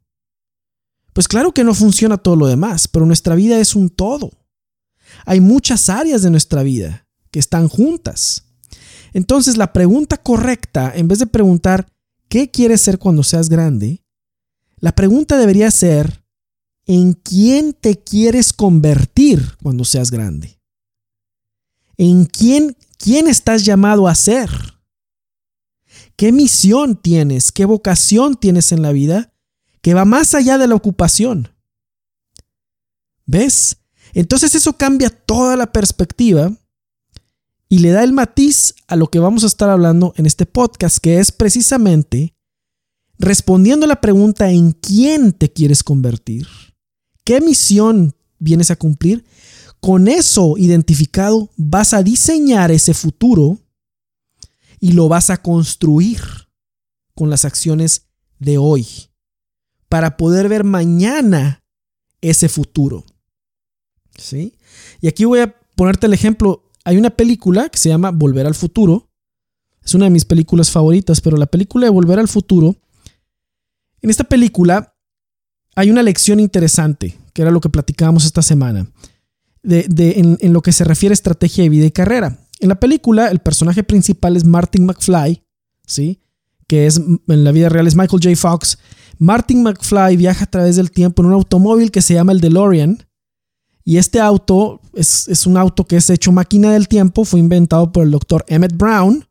pues 1.13 1.27
claro 1.27 1.53
que 1.53 1.63
no 1.63 1.73
funciona 1.73 2.17
todo 2.17 2.35
lo 2.35 2.47
demás, 2.47 2.87
pero 2.87 3.05
nuestra 3.05 3.35
vida 3.35 3.59
es 3.59 3.75
un 3.75 3.89
todo. 3.89 4.31
Hay 5.25 5.41
muchas 5.41 5.89
áreas 5.89 6.21
de 6.21 6.29
nuestra 6.29 6.63
vida 6.63 7.07
que 7.31 7.39
están 7.39 7.67
juntas. 7.67 8.45
Entonces 9.13 9.57
la 9.57 9.73
pregunta 9.73 10.17
correcta, 10.17 10.91
en 10.93 11.07
vez 11.07 11.19
de 11.19 11.27
preguntar 11.27 11.87
¿qué 12.27 12.51
quieres 12.51 12.81
ser 12.81 12.99
cuando 12.99 13.23
seas 13.23 13.49
grande? 13.49 14.03
La 14.77 14.93
pregunta 14.93 15.37
debería 15.37 15.71
ser 15.71 16.25
¿en 16.85 17.13
quién 17.13 17.73
te 17.73 17.97
quieres 17.97 18.53
convertir 18.53 19.55
cuando 19.63 19.85
seas 19.85 20.11
grande? 20.11 20.59
¿En 21.97 22.25
quién 22.25 22.75
¿Quién 22.97 23.27
estás 23.27 23.65
llamado 23.65 24.07
a 24.07 24.15
ser? 24.15 24.49
¿Qué 26.15 26.31
misión 26.31 26.95
tienes? 26.95 27.51
¿Qué 27.51 27.65
vocación 27.65 28.35
tienes 28.35 28.71
en 28.71 28.81
la 28.81 28.91
vida 28.91 29.33
que 29.81 29.93
va 29.93 30.05
más 30.05 30.33
allá 30.33 30.57
de 30.57 30.67
la 30.67 30.75
ocupación? 30.75 31.49
¿Ves? 33.25 33.77
Entonces 34.13 34.55
eso 34.55 34.77
cambia 34.77 35.09
toda 35.09 35.55
la 35.55 35.71
perspectiva 35.71 36.51
y 37.67 37.79
le 37.79 37.91
da 37.91 38.03
el 38.03 38.13
matiz 38.13 38.75
a 38.87 38.95
lo 38.95 39.07
que 39.07 39.19
vamos 39.19 39.43
a 39.43 39.47
estar 39.47 39.69
hablando 39.69 40.13
en 40.15 40.25
este 40.25 40.45
podcast, 40.45 40.99
que 40.99 41.19
es 41.19 41.31
precisamente 41.31 42.33
respondiendo 43.17 43.85
a 43.85 43.89
la 43.89 44.01
pregunta 44.01 44.49
en 44.51 44.71
quién 44.71 45.33
te 45.33 45.51
quieres 45.51 45.83
convertir, 45.83 46.47
qué 47.23 47.41
misión 47.41 48.15
vienes 48.39 48.71
a 48.71 48.75
cumplir 48.75 49.25
con 49.79 50.07
eso 50.07 50.55
identificado, 50.57 51.51
vas 51.57 51.93
a 51.93 52.03
diseñar 52.03 52.71
ese 52.71 52.93
futuro 52.93 53.59
y 54.79 54.93
lo 54.93 55.07
vas 55.07 55.29
a 55.29 55.41
construir 55.41 56.19
con 57.13 57.29
las 57.29 57.45
acciones 57.45 58.07
de 58.39 58.57
hoy 58.57 58.87
para 59.89 60.17
poder 60.17 60.49
ver 60.49 60.63
mañana 60.63 61.63
ese 62.21 62.49
futuro. 62.49 63.05
¿Sí? 64.17 64.57
Y 65.01 65.07
aquí 65.07 65.25
voy 65.25 65.39
a 65.39 65.55
ponerte 65.75 66.07
el 66.07 66.13
ejemplo. 66.13 66.63
Hay 66.83 66.97
una 66.97 67.09
película 67.09 67.69
que 67.69 67.77
se 67.77 67.89
llama 67.89 68.11
Volver 68.11 68.45
al 68.45 68.55
Futuro. 68.55 69.09
Es 69.83 69.93
una 69.93 70.05
de 70.05 70.11
mis 70.11 70.25
películas 70.25 70.71
favoritas, 70.71 71.21
pero 71.21 71.37
la 71.37 71.45
película 71.45 71.85
de 71.85 71.91
Volver 71.91 72.19
al 72.19 72.27
Futuro, 72.27 72.75
en 74.01 74.09
esta 74.09 74.23
película 74.23 74.95
hay 75.75 75.91
una 75.91 76.03
lección 76.03 76.39
interesante, 76.39 77.17
que 77.33 77.41
era 77.41 77.51
lo 77.51 77.59
que 77.59 77.69
platicábamos 77.69 78.25
esta 78.25 78.41
semana, 78.41 78.89
de, 79.65 80.13
en, 80.17 80.37
en, 80.39 80.53
lo 80.53 80.61
que 80.61 80.71
se 80.71 80.83
refiere 80.83 81.13
a 81.13 81.15
estrategia 81.15 81.63
de 81.63 81.69
vida 81.69 81.85
y 81.85 81.91
carrera. 81.91 82.39
En 82.59 82.69
la 82.69 82.79
película, 82.79 83.27
el 83.29 83.39
personaje 83.39 83.83
principal 83.83 84.37
es 84.37 84.45
Martin 84.45 84.85
McFly, 84.85 85.43
¿sí? 85.85 86.21
que 86.67 86.87
es 86.87 86.97
en 86.97 87.43
la 87.43 87.51
vida 87.51 87.69
real 87.69 87.87
es 87.87 87.95
Michael 87.95 88.21
J. 88.23 88.35
Fox. 88.35 88.77
Martin 89.17 89.63
McFly 89.63 90.17
viaja 90.17 90.45
a 90.45 90.49
través 90.49 90.75
del 90.75 90.91
tiempo 90.91 91.21
en 91.21 91.27
un 91.27 91.33
automóvil 91.33 91.91
que 91.91 92.01
se 92.01 92.13
llama 92.13 92.31
el 92.31 92.41
DeLorean. 92.41 93.05
Y 93.83 93.97
este 93.97 94.19
auto 94.19 94.81
es, 94.93 95.45
un 95.45 95.57
auto 95.57 95.85
que 95.85 95.97
es 95.97 96.09
hecho 96.09 96.31
máquina 96.31 96.71
del 96.71 96.87
tiempo, 96.87 97.23
fue 97.23 97.39
inventado 97.39 97.91
por 97.91 98.03
el 98.03 98.11
doctor 98.11 98.43
Emmett 98.47 98.75
Brown, 98.75 99.27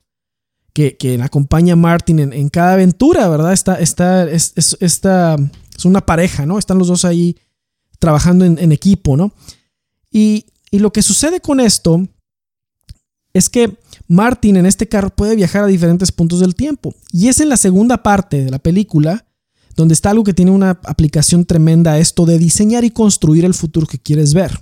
que, 0.72 0.96
que 0.96 1.20
acompaña 1.20 1.72
a 1.72 1.76
Martin 1.76 2.20
en, 2.20 2.48
cada 2.50 2.74
aventura, 2.74 3.28
¿verdad? 3.28 3.52
Esta, 3.52 3.74
esta, 3.80 4.30
es, 4.30 4.54
esta, 4.78 5.36
es 5.76 5.84
una 5.84 6.06
pareja, 6.06 6.46
¿no? 6.46 6.58
Están 6.58 6.78
los 6.78 6.86
dos 6.86 7.04
ahí 7.04 7.36
trabajando 7.98 8.44
en, 8.44 8.70
equipo, 8.70 9.16
¿no? 9.16 9.32
Y, 10.14 10.46
lo 10.70 10.92
que 10.92 11.02
sucede 11.02 11.40
con 11.40 11.60
esto 11.60 12.08
es 13.32 13.48
que 13.48 13.76
Martin 14.08 14.56
en 14.56 14.66
este 14.66 14.88
carro 14.88 15.10
puede 15.10 15.36
viajar 15.36 15.64
a 15.64 15.68
diferentes 15.68 16.10
puntos 16.10 16.40
del 16.40 16.54
tiempo. 16.54 16.94
Y 17.12 17.28
es 17.28 17.40
en 17.40 17.48
la 17.48 17.56
segunda 17.56 18.02
parte 18.02 18.44
de 18.44 18.50
la 18.50 18.58
película 18.58 19.26
donde 19.76 19.94
está 19.94 20.10
algo 20.10 20.24
que 20.24 20.34
tiene 20.34 20.52
una 20.52 20.70
aplicación 20.84 21.44
tremenda 21.44 21.92
a 21.92 21.98
esto 21.98 22.26
de 22.26 22.38
diseñar 22.38 22.84
y 22.84 22.90
construir 22.90 23.44
el 23.44 23.54
futuro 23.54 23.86
que 23.86 23.98
quieres 23.98 24.34
ver. 24.34 24.60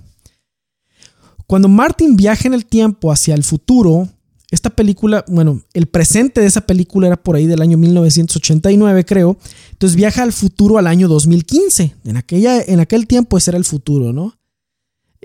Cuando 1.45 1.67
Martin 1.67 2.15
viaja 2.15 2.47
en 2.47 2.55
el 2.55 2.65
tiempo 2.65 3.11
hacia 3.11 3.35
el 3.35 3.43
futuro, 3.43 4.09
esta 4.49 4.71
película, 4.71 5.23
bueno, 5.27 5.61
el 5.73 5.87
presente 5.87 6.41
de 6.41 6.47
esa 6.47 6.61
película 6.61 7.07
era 7.07 7.17
por 7.17 7.35
ahí 7.35 7.45
del 7.45 7.61
año 7.61 7.77
1989, 7.77 9.05
creo. 9.05 9.37
Entonces 9.71 9.95
viaja 9.95 10.23
al 10.23 10.33
futuro 10.33 10.79
al 10.79 10.87
año 10.87 11.07
2015. 11.07 11.95
En, 12.05 12.17
aquella, 12.17 12.61
en 12.61 12.79
aquel 12.79 13.05
tiempo 13.05 13.37
ese 13.37 13.51
era 13.51 13.57
el 13.57 13.65
futuro, 13.65 14.13
¿no? 14.13 14.35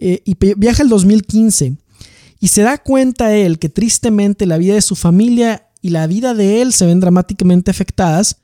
Eh, 0.01 0.23
y 0.25 0.37
viaja 0.57 0.83
al 0.83 0.89
2015. 0.89 1.77
Y 2.41 2.49
se 2.49 2.63
da 2.63 2.79
cuenta 2.79 3.35
él 3.35 3.59
que 3.59 3.69
tristemente 3.69 4.47
la 4.47 4.59
vida 4.59 4.75
de 4.75 4.83
su 4.83 4.95
familia 4.95 5.69
y 5.83 5.91
la 5.91 6.07
vida 6.07 6.35
de 6.35 6.63
él 6.63 6.73
se 6.73 6.87
ven 6.87 7.01
dramáticamente 7.01 7.71
afectadas 7.71 8.37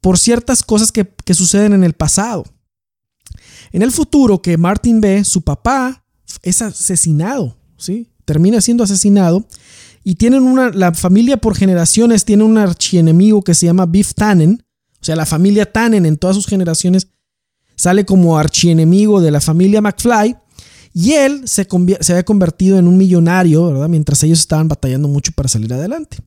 por 0.00 0.18
ciertas 0.18 0.62
cosas 0.62 0.92
que, 0.92 1.06
suceden 1.34 1.72
en 1.72 1.84
el 1.84 1.92
pasado. 1.92 2.44
En 3.72 3.82
el 3.82 3.92
futuro 3.92 4.42
que 4.42 4.56
Martin 4.56 5.00
ve, 5.00 5.24
su 5.24 5.42
papá 5.42 6.04
es 6.42 6.62
asesinado, 6.62 7.56
¿sí? 7.76 8.08
Termina 8.24 8.60
siendo 8.60 8.82
asesinado 8.82 9.46
y 10.02 10.16
tienen 10.16 10.42
una, 10.42 10.70
la 10.70 10.92
familia 10.92 11.36
por 11.36 11.56
generaciones 11.56 12.24
tiene 12.24 12.42
un 12.42 12.58
archienemigo 12.58 13.42
que 13.42 13.54
se 13.54 13.66
llama 13.66 13.86
Biff 13.86 14.14
Tannen, 14.14 14.64
o 15.00 15.04
sea, 15.04 15.16
la 15.16 15.26
familia 15.26 15.70
Tannen 15.70 16.04
en 16.06 16.16
todas 16.16 16.36
sus 16.36 16.46
generaciones 16.46 17.08
sale 17.76 18.04
como 18.04 18.38
archienemigo 18.38 19.20
de 19.20 19.30
la 19.30 19.40
familia 19.40 19.80
McFly 19.80 20.36
y 20.92 21.12
él 21.12 21.46
se, 21.46 21.66
había 22.08 22.24
convertido 22.24 22.78
en 22.78 22.88
un 22.88 22.96
millonario, 22.96 23.66
¿verdad? 23.66 23.88
Mientras 23.88 24.22
ellos 24.24 24.40
estaban 24.40 24.68
batallando 24.68 25.08
mucho 25.08 25.32
para 25.32 25.48
salir 25.48 25.72
adelante. 25.72 26.18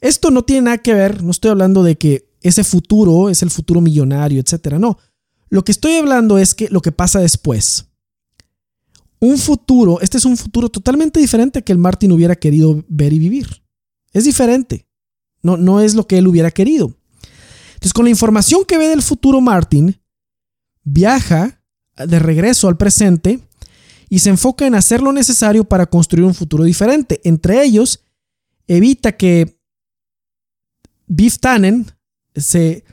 Esto 0.00 0.30
no 0.30 0.42
tiene 0.42 0.62
nada 0.62 0.78
que 0.78 0.92
ver, 0.92 1.22
no 1.22 1.30
estoy 1.30 1.50
hablando 1.50 1.82
de 1.82 1.96
que 1.96 2.28
ese 2.42 2.62
futuro 2.62 3.30
es 3.30 3.42
el 3.42 3.50
futuro 3.50 3.80
millonario, 3.80 4.40
etcétera. 4.40 4.78
No, 4.78 4.98
lo 5.48 5.64
que 5.64 5.72
estoy 5.72 5.94
hablando 5.94 6.36
es 6.36 6.54
que 6.54 6.68
lo 6.68 6.82
que 6.82 6.92
pasa 6.92 7.20
después. 7.20 7.86
Un 9.18 9.38
futuro, 9.38 10.00
este 10.02 10.18
es 10.18 10.26
un 10.26 10.36
futuro 10.36 10.68
totalmente 10.68 11.18
diferente 11.18 11.62
que 11.62 11.72
el 11.72 11.78
Martin 11.78 12.12
hubiera 12.12 12.36
querido 12.36 12.84
ver 12.88 13.14
y 13.14 13.18
vivir. 13.18 13.62
Es 14.12 14.24
diferente. 14.24 14.86
No, 15.42 15.56
no 15.56 15.80
es 15.80 15.94
lo 15.94 16.06
que 16.06 16.18
él 16.18 16.26
hubiera 16.26 16.50
querido. 16.50 16.94
Entonces, 17.74 17.94
con 17.94 18.04
la 18.04 18.10
información 18.10 18.64
que 18.66 18.76
ve 18.76 18.88
del 18.88 19.02
futuro 19.02 19.40
Martin, 19.40 19.98
viaja 20.82 21.62
de 21.96 22.18
regreso 22.18 22.68
al 22.68 22.76
presente 22.76 23.40
y 24.14 24.20
se 24.20 24.30
enfoca 24.30 24.64
en 24.64 24.76
hacer 24.76 25.02
lo 25.02 25.12
necesario 25.12 25.64
para 25.64 25.86
construir 25.86 26.24
un 26.24 26.34
futuro 26.34 26.62
diferente. 26.62 27.20
Entre 27.24 27.64
ellos, 27.64 28.04
evita 28.68 29.16
que 29.16 29.58
Biff 31.08 31.40
Tannen 31.40 31.90
se 32.36 32.84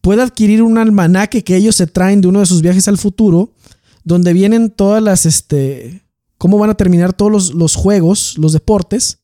pueda 0.00 0.22
adquirir 0.22 0.62
un 0.62 0.78
almanaque 0.78 1.42
que 1.42 1.56
ellos 1.56 1.74
se 1.74 1.88
traen 1.88 2.20
de 2.20 2.28
uno 2.28 2.38
de 2.38 2.46
sus 2.46 2.62
viajes 2.62 2.86
al 2.86 2.96
futuro, 2.96 3.52
donde 4.04 4.32
vienen 4.32 4.70
todas 4.70 5.02
las, 5.02 5.26
este, 5.26 6.06
cómo 6.36 6.58
van 6.58 6.70
a 6.70 6.76
terminar 6.76 7.12
todos 7.12 7.52
los, 7.52 7.74
juegos, 7.74 8.38
los 8.38 8.52
deportes, 8.52 9.18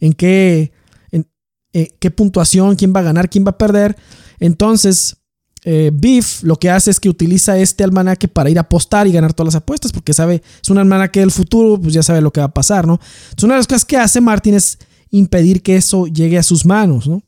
en 0.00 0.14
qué, 0.14 0.72
en, 1.10 1.28
eh, 1.74 1.94
qué 1.98 2.10
puntuación, 2.10 2.76
quién 2.76 2.94
va 2.96 3.00
a 3.00 3.04
ganar, 3.04 3.28
quién 3.28 3.44
va 3.44 3.50
a 3.50 3.58
perder. 3.58 3.94
Entonces, 4.40 5.18
eh, 5.66 5.90
Biff 5.92 6.42
lo 6.42 6.56
que 6.56 6.68
hace 6.68 6.90
es 6.90 7.00
que 7.00 7.08
utiliza 7.08 7.58
este 7.58 7.84
almanaque 7.84 8.28
para 8.28 8.50
ir 8.50 8.58
a 8.58 8.62
apostar 8.62 9.06
y 9.06 9.12
ganar 9.12 9.32
todas 9.32 9.54
las 9.54 9.62
apuestas, 9.62 9.92
porque 9.92 10.12
sabe, 10.12 10.42
es 10.62 10.68
un 10.68 10.76
almanaque 10.76 11.20
del 11.20 11.30
futuro, 11.30 11.80
pues 11.80 11.94
ya 11.94 12.02
sabe 12.02 12.20
lo 12.20 12.32
que 12.32 12.40
va 12.40 12.46
a 12.46 12.54
pasar, 12.54 12.86
¿no? 12.86 13.00
Entonces, 13.24 13.44
una 13.44 13.54
de 13.54 13.60
las 13.60 13.66
cosas 13.66 13.86
que 13.86 13.96
hace 13.96 14.20
Martin 14.20 14.54
es 14.54 14.78
impedir 15.10 15.62
que 15.62 15.76
eso 15.76 16.06
llegue 16.06 16.36
a 16.36 16.42
sus 16.42 16.66
manos, 16.66 17.08
¿no? 17.08 17.22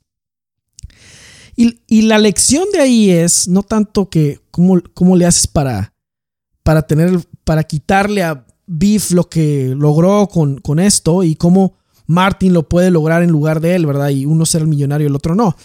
Y, 1.59 2.03
la 2.03 2.19
lección 2.19 2.67
de 2.71 2.81
ahí 2.81 3.11
es 3.11 3.49
no 3.49 3.63
tanto 3.63 4.11
que 4.11 4.41
cómo, 4.51 4.83
cómo 4.93 5.17
le 5.17 5.25
haces 5.25 5.47
para, 5.47 5.95
para 6.63 6.83
tener, 6.83 7.19
para 7.45 7.65
quitarle 7.65 8.23
a 8.23 8.45
Biff 8.67 9.13
lo 9.13 9.31
que 9.31 9.75
logró 9.75 10.29
con, 10.29 10.59
con 10.59 10.79
esto 10.79 11.23
y 11.23 11.35
cómo 11.35 11.79
Martin 12.07 12.53
lo 12.53 12.69
puede 12.69 12.91
lograr 12.91 13.23
en 13.23 13.31
lugar 13.31 13.61
de 13.61 13.75
él, 13.75 13.87
¿verdad? 13.87 14.11
Y 14.11 14.27
uno 14.27 14.45
ser 14.45 14.61
el 14.63 14.69
millonario 14.69 15.07
y 15.07 15.09
el 15.09 15.17
otro 15.17 15.35
no. 15.35 15.57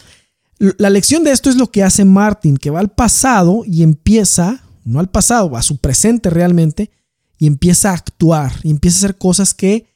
La 0.77 0.91
lección 0.91 1.23
de 1.23 1.31
esto 1.31 1.49
es 1.49 1.55
lo 1.55 1.71
que 1.71 1.81
hace 1.81 2.05
Martin, 2.05 2.55
que 2.55 2.69
va 2.69 2.79
al 2.79 2.91
pasado 2.91 3.63
y 3.65 3.81
empieza, 3.81 4.63
no 4.85 4.99
al 4.99 5.09
pasado, 5.09 5.57
a 5.57 5.63
su 5.63 5.77
presente 5.77 6.29
realmente, 6.29 6.91
y 7.39 7.47
empieza 7.47 7.89
a 7.89 7.95
actuar, 7.95 8.53
y 8.61 8.69
empieza 8.69 8.97
a 8.97 8.99
hacer 8.99 9.17
cosas 9.17 9.55
que 9.55 9.87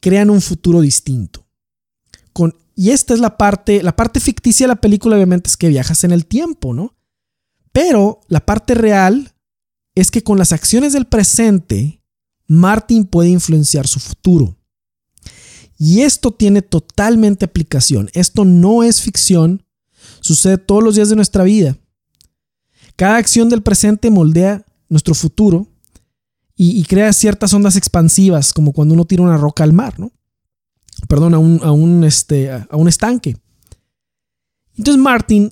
crean 0.00 0.30
un 0.30 0.40
futuro 0.40 0.80
distinto. 0.80 1.48
Y 2.76 2.90
esta 2.90 3.12
es 3.12 3.18
la 3.18 3.36
parte, 3.36 3.82
la 3.82 3.96
parte 3.96 4.20
ficticia 4.20 4.62
de 4.62 4.68
la 4.68 4.80
película 4.80 5.16
obviamente 5.16 5.48
es 5.48 5.56
que 5.56 5.66
viajas 5.66 6.04
en 6.04 6.12
el 6.12 6.26
tiempo, 6.26 6.72
¿no? 6.72 6.94
Pero 7.72 8.20
la 8.28 8.46
parte 8.46 8.74
real 8.74 9.34
es 9.96 10.12
que 10.12 10.22
con 10.22 10.38
las 10.38 10.52
acciones 10.52 10.92
del 10.92 11.06
presente, 11.06 12.04
Martin 12.46 13.04
puede 13.04 13.30
influenciar 13.30 13.88
su 13.88 13.98
futuro. 13.98 14.56
Y 15.76 16.02
esto 16.02 16.30
tiene 16.30 16.62
totalmente 16.62 17.46
aplicación. 17.46 18.10
Esto 18.12 18.44
no 18.44 18.84
es 18.84 19.00
ficción, 19.00 19.64
Sucede 20.28 20.58
todos 20.58 20.84
los 20.84 20.94
días 20.94 21.08
de 21.08 21.16
nuestra 21.16 21.42
vida. 21.42 21.78
Cada 22.96 23.16
acción 23.16 23.48
del 23.48 23.62
presente 23.62 24.10
moldea 24.10 24.62
nuestro 24.90 25.14
futuro 25.14 25.66
y, 26.54 26.84
crea 26.84 27.14
ciertas 27.14 27.54
ondas 27.54 27.76
expansivas, 27.76 28.52
como 28.52 28.72
cuando 28.72 28.92
uno 28.92 29.06
tira 29.06 29.22
una 29.22 29.38
roca 29.38 29.64
al 29.64 29.72
mar, 29.72 29.98
¿no? 29.98 30.12
Perdón, 31.08 31.32
a 31.32 31.38
un, 31.38 31.60
a 31.62 31.72
un, 31.72 32.04
este, 32.04 32.50
a 32.50 32.68
un 32.72 32.88
estanque. 32.88 33.38
Entonces 34.76 35.02
Martin 35.02 35.50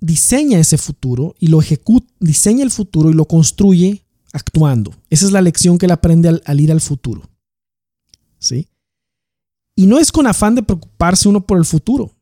diseña 0.00 0.58
ese 0.58 0.76
futuro 0.76 1.36
y 1.38 1.46
lo 1.46 1.60
ejecuta, 1.60 2.12
diseña 2.18 2.64
el 2.64 2.72
futuro 2.72 3.08
y 3.08 3.14
lo 3.14 3.26
construye 3.26 4.04
actuando. 4.32 4.92
Esa 5.10 5.26
es 5.26 5.30
la 5.32 5.42
lección 5.42 5.78
que 5.78 5.86
él 5.86 5.92
aprende 5.92 6.28
al, 6.28 6.42
al, 6.44 6.58
ir 6.58 6.72
al 6.72 6.80
futuro. 6.80 7.22
¿Sí? 8.40 8.66
Y 9.76 9.86
no 9.86 10.00
es 10.00 10.10
con 10.10 10.26
afán 10.26 10.56
de 10.56 10.64
preocuparse 10.64 11.28
uno 11.28 11.46
por 11.46 11.56
el 11.56 11.64
futuro. 11.64 12.17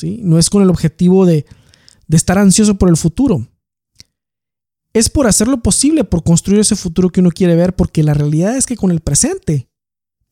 No 0.00 0.38
es 0.38 0.50
con 0.50 0.62
el 0.62 0.70
objetivo 0.70 1.26
de, 1.26 1.44
de 2.06 2.16
estar 2.16 2.38
ansioso 2.38 2.76
por 2.76 2.88
el 2.88 2.96
futuro. 2.96 3.46
Es 4.94 5.08
por 5.08 5.26
hacer 5.26 5.48
lo 5.48 5.62
posible, 5.62 6.04
por 6.04 6.22
construir 6.22 6.60
ese 6.60 6.76
futuro 6.76 7.10
que 7.10 7.20
uno 7.20 7.30
quiere 7.30 7.56
ver, 7.56 7.74
porque 7.74 8.02
la 8.02 8.14
realidad 8.14 8.56
es 8.56 8.66
que 8.66 8.76
con 8.76 8.90
el 8.90 9.00
presente 9.00 9.68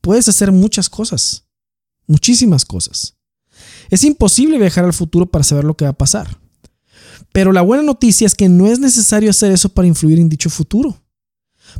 puedes 0.00 0.28
hacer 0.28 0.52
muchas 0.52 0.88
cosas, 0.88 1.46
muchísimas 2.06 2.64
cosas. 2.64 3.16
Es 3.90 4.04
imposible 4.04 4.58
viajar 4.58 4.84
al 4.84 4.92
futuro 4.92 5.26
para 5.26 5.44
saber 5.44 5.64
lo 5.64 5.76
que 5.76 5.84
va 5.84 5.90
a 5.90 5.98
pasar. 5.98 6.38
Pero 7.32 7.52
la 7.52 7.62
buena 7.62 7.82
noticia 7.82 8.26
es 8.26 8.34
que 8.34 8.48
no 8.48 8.66
es 8.66 8.78
necesario 8.78 9.30
hacer 9.30 9.52
eso 9.52 9.68
para 9.68 9.88
influir 9.88 10.18
en 10.18 10.28
dicho 10.28 10.50
futuro, 10.50 11.02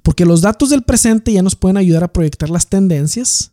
porque 0.02 0.25
los 0.25 0.42
datos 0.42 0.70
del 0.70 0.82
presente 0.82 1.32
ya 1.32 1.42
nos 1.42 1.56
pueden 1.56 1.76
ayudar 1.76 2.04
a 2.04 2.12
proyectar 2.12 2.50
las 2.50 2.68
tendencias 2.68 3.50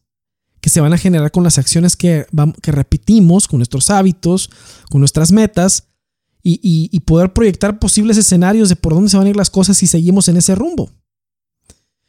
que 0.68 0.72
se 0.72 0.82
van 0.82 0.92
a 0.92 0.98
generar 0.98 1.32
con 1.32 1.46
las 1.46 1.58
acciones 1.58 1.96
que, 1.96 2.26
repetimos, 2.62 3.48
con 3.48 3.60
nuestros 3.60 3.90
hábitos, 3.90 4.50
con 4.92 5.00
nuestras 5.00 5.32
metas 5.32 5.88
y, 6.44 7.00
poder 7.06 7.32
proyectar 7.32 7.80
posibles 7.80 8.18
escenarios 8.18 8.68
de 8.68 8.76
por 8.76 8.94
dónde 8.94 9.10
se 9.10 9.16
van 9.16 9.28
a 9.28 9.30
ir 9.30 9.38
las 9.38 9.50
cosas 9.50 9.78
si 9.78 9.88
seguimos 9.88 10.28
en 10.28 10.36
ese 10.36 10.56
rumbo. 10.56 10.90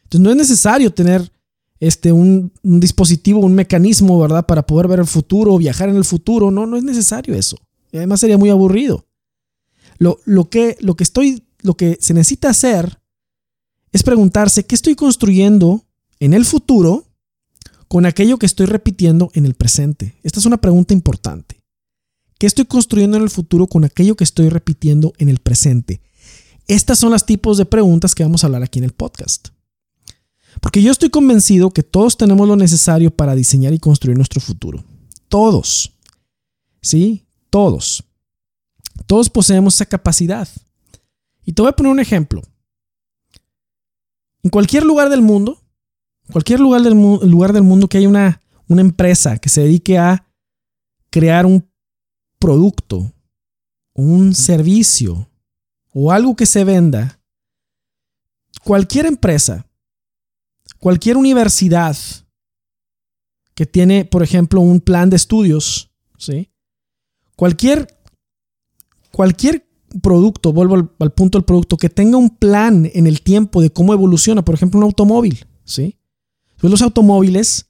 Entonces 0.03 0.21
no 0.21 0.31
es 0.31 0.37
necesario 0.37 0.93
tener 0.93 1.31
este, 1.79 2.11
un, 2.11 2.51
dispositivo, 2.65 3.39
un 3.39 3.55
mecanismo, 3.55 4.19
¿verdad? 4.19 4.45
Para 4.45 4.67
poder 4.67 4.89
ver 4.89 4.99
el 4.99 5.07
futuro, 5.07 5.57
viajar 5.57 5.89
en 5.89 5.95
el 5.95 6.05
futuro. 6.05 6.51
No, 6.51 6.67
no 6.67 6.77
es 6.77 6.83
necesario 6.83 7.37
eso. 7.37 7.57
Además 7.95 8.19
sería 8.19 8.39
muy 8.39 8.51
aburrido. 8.51 9.07
Lo, 9.99 10.19
que, 10.51 10.77
lo, 10.81 10.97
que 10.97 11.05
estoy, 11.05 11.45
lo 11.63 11.77
que 11.77 11.97
se 12.01 12.13
necesita 12.13 12.51
hacer 12.51 12.99
es 13.93 14.03
preguntarse 14.03 14.67
qué 14.67 14.75
estoy 14.75 14.97
construyendo 14.97 15.85
en 16.19 16.35
el 16.35 16.45
futuro 16.45 17.08
con 17.89 18.07
aquello 18.07 18.39
que 18.39 18.47
estoy 18.47 18.67
repitiendo 18.67 19.31
en 19.35 19.47
el 19.47 19.55
presente. 19.55 20.19
Esta 20.23 20.39
es 20.41 20.47
una 20.47 20.59
pregunta 20.59 20.93
importante. 20.93 21.63
¿Qué 22.39 22.47
estoy 22.47 22.67
construyendo 22.67 23.17
en 23.17 23.25
el 23.25 23.31
futuro 23.31 23.67
con 23.67 23.85
aquello 23.85 24.15
que 24.15 24.25
estoy 24.25 24.49
repitiendo 24.49 25.13
en 25.19 25.29
el 25.29 25.39
presente? 25.39 26.01
Estas 26.69 26.99
son 26.99 27.11
los 27.11 27.27
tipos 27.27 27.57
de 27.57 27.65
preguntas 27.65 28.15
que 28.15 28.23
vamos 28.23 28.45
a 28.45 28.47
hablar 28.47 28.63
aquí 28.63 28.79
en 28.79 28.85
el 28.85 28.93
podcast. 28.93 29.49
Porque 30.61 30.83
yo 30.83 30.93
estoy 30.93 31.11
convencido 31.11 31.71
que 31.71 31.83
todos 31.83 32.17
tenemos 32.17 32.47
lo 32.47 32.57
necesario 32.57 33.11
para 33.11 33.35
diseñar 33.35 33.73
y 33.73 33.79
construir 33.79 34.17
nuestro 34.17 34.41
futuro. 34.41 34.85
Todos. 35.29 35.95
¿Sí? 36.83 37.27
Todos. 37.51 38.05
Todos 39.07 39.31
poseemos 39.31 39.75
esa 39.75 39.87
capacidad. 39.87 40.49
Y 41.45 41.53
te 41.53 41.63
voy 41.63 41.71
a 41.71 41.77
poner 41.77 41.93
un 41.93 42.01
ejemplo. 42.01 42.43
En 44.43 44.51
cualquier 44.51 44.85
lugar 44.85 45.09
del 45.09 45.23
mundo, 45.23 45.63
cualquier 46.33 46.61
lugar 46.61 46.83
del, 46.83 46.95
lugar 46.95 47.53
del 47.53 47.63
mundo 47.63 47.89
que 47.89 47.99
haya 47.99 48.09
una, 48.09 48.43
una 48.69 48.81
empresa 48.81 49.39
que 49.39 49.49
se 49.49 49.63
dedique 49.63 49.99
a 49.99 50.27
crear 51.11 51.47
un 51.47 51.69
producto, 52.39 53.13
un 53.95 54.35
servicio 54.35 55.29
o 55.93 56.13
algo 56.13 56.37
que 56.37 56.47
se 56.47 56.65
venda, 56.65 57.21
cualquier 58.63 59.07
empresa, 59.07 59.67
cualquier 60.79 61.17
universidad 61.17 61.97
que 63.55 63.67
tiene, 63.67 64.05
por 64.05 64.23
ejemplo, 64.23 64.61
un 64.61 64.81
plan 64.81 65.11
de 65.11 65.17
estudios, 65.17 65.91
¿sí? 66.17 66.53
Cualquier, 67.35 67.99
cualquier 69.11 69.69
producto, 70.01 70.53
vuelvo 70.53 70.93
al, 70.99 71.13
punto 71.13 71.39
del 71.39 71.45
producto, 71.45 71.77
que 71.77 71.89
tenga 71.89 72.19
un 72.19 72.31
plan 72.31 72.89
en 72.95 73.07
el 73.07 73.23
tiempo 73.23 73.61
de 73.61 73.71
cómo 73.71 73.93
evoluciona, 73.93 74.45
por 74.45 74.55
ejemplo, 74.55 74.79
un 74.79 74.85
automóvil, 74.85 75.45
¿sí? 75.65 75.98
Los 76.61 76.83
automóviles 76.83 77.67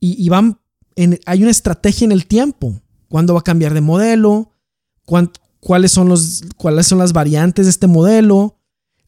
y, 0.00 0.28
van, 0.28 0.58
hay 1.26 1.42
una 1.42 1.50
estrategia 1.50 2.04
en 2.06 2.12
el 2.12 2.26
tiempo, 2.26 2.80
cuándo 3.08 3.34
va 3.34 3.40
a 3.40 3.44
cambiar 3.44 3.74
de 3.74 3.80
modelo, 3.82 4.52
cuáles, 5.04 5.92
son 5.92 6.08
los, 6.08 6.42
cuáles 6.56 6.86
son 6.86 6.98
las 6.98 7.12
variantes 7.12 7.66
de 7.66 7.70
este 7.70 7.86
modelo, 7.86 8.58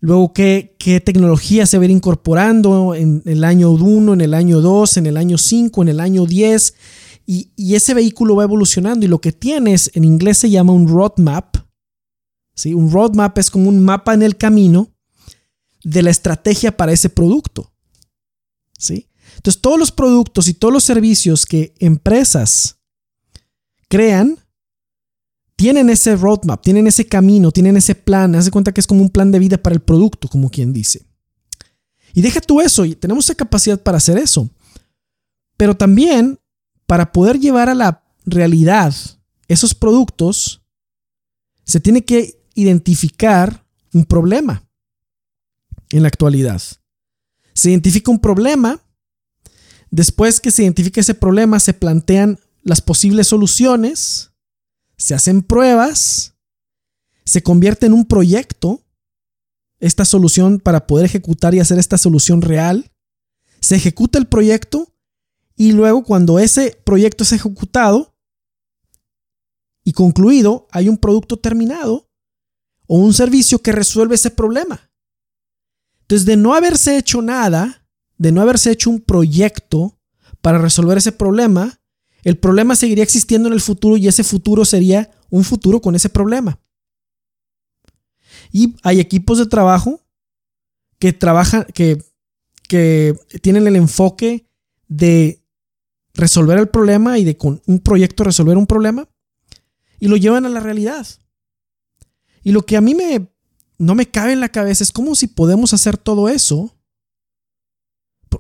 luego 0.01 0.33
qué, 0.33 0.77
qué 0.79 1.01
tecnología 1.01 1.65
se 1.65 1.79
va 1.79 1.83
a 1.83 1.85
ir 1.87 1.91
incorporando 1.91 2.95
en 2.95 3.23
el 3.25 3.45
año 3.45 3.71
1, 3.71 4.15
en 4.15 4.21
el 4.21 4.35
año 4.35 4.61
2, 4.61 4.99
en 4.99 5.07
el 5.07 5.17
año 5.17 5.39
5, 5.39 5.83
en 5.83 5.89
el 5.89 6.01
año 6.01 6.27
10, 6.27 6.75
y, 7.25 7.53
y, 7.57 7.77
ese 7.77 7.95
vehículo 7.95 8.37
va 8.37 8.43
evolucionando 8.43 9.07
y 9.07 9.09
lo 9.09 9.21
que 9.21 9.33
tienes 9.33 9.93
en 9.95 10.05
inglés 10.05 10.39
se 10.39 10.51
llama 10.51 10.73
un 10.73 10.89
roadmap, 10.89 11.57
¿sí? 12.55 12.75
Un 12.75 12.91
roadmap 12.91 13.39
es 13.39 13.49
como 13.49 13.69
un 13.69 13.83
mapa 13.83 14.13
en 14.13 14.23
el 14.23 14.37
camino 14.37 14.91
de 15.85 16.03
la 16.03 16.11
estrategia 16.11 16.77
para 16.77 16.93
ese 16.93 17.09
producto. 17.09 17.72
Entonces, 18.91 19.61
todos 19.61 19.79
los 19.79 19.93
productos 19.93 20.49
y 20.49 20.55
todos 20.55 20.73
los 20.73 20.85
servicios 20.85 21.47
que 21.47 21.75
empresas 21.79 22.79
crean 23.89 24.39
tienen 25.57 25.91
ese 25.91 26.17
roadmap, 26.17 26.63
tienen 26.63 26.87
ese 26.87 27.07
camino, 27.07 27.53
tienen 27.53 27.77
ese 27.77 27.95
plan. 27.95 28.35
Haz 28.35 28.47
de 28.47 28.51
cuenta 28.51 28.73
que 28.73 28.81
es 28.81 28.87
como 28.87 29.03
un 29.03 29.11
plan 29.11 29.31
de 29.31 29.39
vida 29.39 29.59
para 29.59 29.75
el 29.75 29.81
producto, 29.81 30.29
como 30.29 30.51
quien 30.51 30.73
dice. 30.73 31.07
Y 32.15 32.21
deja 32.21 32.41
tú 32.41 32.61
eso, 32.61 32.85
y 32.85 32.95
tenemos 32.95 33.27
esa 33.27 33.35
capacidad 33.35 33.81
para 33.81 33.99
hacer 33.99 34.19
eso. 34.19 34.51
Pero 35.57 35.77
también, 35.77 36.41
para 36.87 37.13
poder 37.13 37.39
llevar 37.39 37.69
a 37.69 37.75
la 37.75 38.05
realidad 38.25 38.95
esos 39.49 39.75
productos, 39.75 40.63
se 41.65 41.81
tiene 41.81 42.05
que 42.05 42.43
identificar 42.55 43.65
un 43.93 44.05
problema 44.05 44.69
en 45.91 46.03
la 46.03 46.09
actualidad. 46.09 46.61
Se 47.55 47.71
identifica 47.71 48.11
un 48.11 48.19
problema, 48.19 48.81
después 49.91 50.41
que 50.41 50.51
se 50.51 50.63
identifica 50.63 51.01
ese 51.01 51.15
problema 51.15 51.61
se 51.61 51.75
plantean 51.75 52.39
las 52.63 52.81
posibles 52.81 53.29
soluciones, 53.29 54.33
se 54.97 55.15
hacen 55.15 55.43
pruebas, 55.43 56.35
se 57.25 57.43
convierte 57.43 57.87
en 57.87 57.93
un 57.93 58.07
proyecto, 58.07 58.83
esta 59.81 60.05
solución 60.05 60.61
para 60.61 60.87
poder 60.87 61.07
ejecutar 61.07 61.55
y 61.55 61.61
hacer 61.61 61.79
esta 61.79 61.99
solución 61.99 62.41
real, 62.41 62.93
se 63.61 63.75
ejecuta 63.75 64.19
el 64.19 64.27
proyecto 64.27 64.95
y 65.57 65.73
luego 65.73 66.05
cuando 66.05 66.39
ese 66.39 66.81
proyecto 66.85 67.25
es 67.25 67.33
ejecutado 67.33 68.15
y 69.85 69.93
concluido, 69.93 70.69
hay 70.71 70.89
un 70.89 70.99
producto 70.99 71.39
terminado 71.39 72.09
o 72.87 72.97
un 72.97 73.13
servicio 73.13 73.61
que 73.61 73.73
resuelve 73.73 74.15
ese 74.15 74.31
problema. 74.31 74.92
Entonces, 76.13 76.27
de 76.27 76.37
no 76.37 76.53
haberse 76.53 76.99
hecho 76.99 77.23
nada, 77.23 77.87
de 78.19 78.33
no 78.33 78.43
haberse 78.43 78.71
hecho 78.71 78.91
un 78.91 79.01
proyecto 79.01 79.99
para 80.43 80.59
resolver 80.59 80.99
ese 80.99 81.11
problema, 81.11 81.81
el 82.23 82.37
problema 82.37 82.77
seguiría 82.77 83.03
existiendo 83.03 83.49
en 83.49 83.55
el 83.55 83.63
futuro 83.63 83.97
y 83.97 84.07
ese 84.07 84.23
futuro 84.23 84.67
sería 84.67 85.11
un 85.31 85.43
futuro 85.43 85.81
con 85.81 85.95
ese 85.95 86.11
problema. 86.11 86.61
Y 88.53 88.77
hay 88.83 89.01
equipos 89.01 89.39
de 89.39 89.47
trabajo 89.47 90.03
que 90.99 91.15
trabajan, 91.15 91.65
que, 91.73 91.97
que 92.69 93.19
tienen 93.41 93.67
el 93.67 93.77
enfoque 93.77 94.47
de 94.89 95.43
resolver 96.13 96.59
el 96.59 96.69
problema 96.69 97.19
y 97.19 97.25
de 97.25 97.39
con 97.39 97.63
un 97.65 97.79
proyecto 97.81 98.23
resolver 98.23 98.59
un 98.59 98.67
problema 98.67 99.09
y 99.99 100.09
lo 100.09 100.19
llevan 100.19 100.45
a 100.45 100.51
la 100.51 100.61
realidad. 100.61 101.07
Y 102.43 102.53
lo 102.53 102.67
que 102.67 102.77
a 102.77 102.83
mí 102.83 102.95
me, 102.95 103.32
no 103.83 103.97
me 103.97 104.09
cabe 104.09 104.33
en 104.33 104.41
la 104.41 104.49
cabeza 104.49 104.85
es 104.85 104.93
cómo 104.93 105.17
si 105.17 105.27
podemos 105.27 105.75
hacer 105.75 105.97
todo 105.97 106.29
eso. 106.29 106.73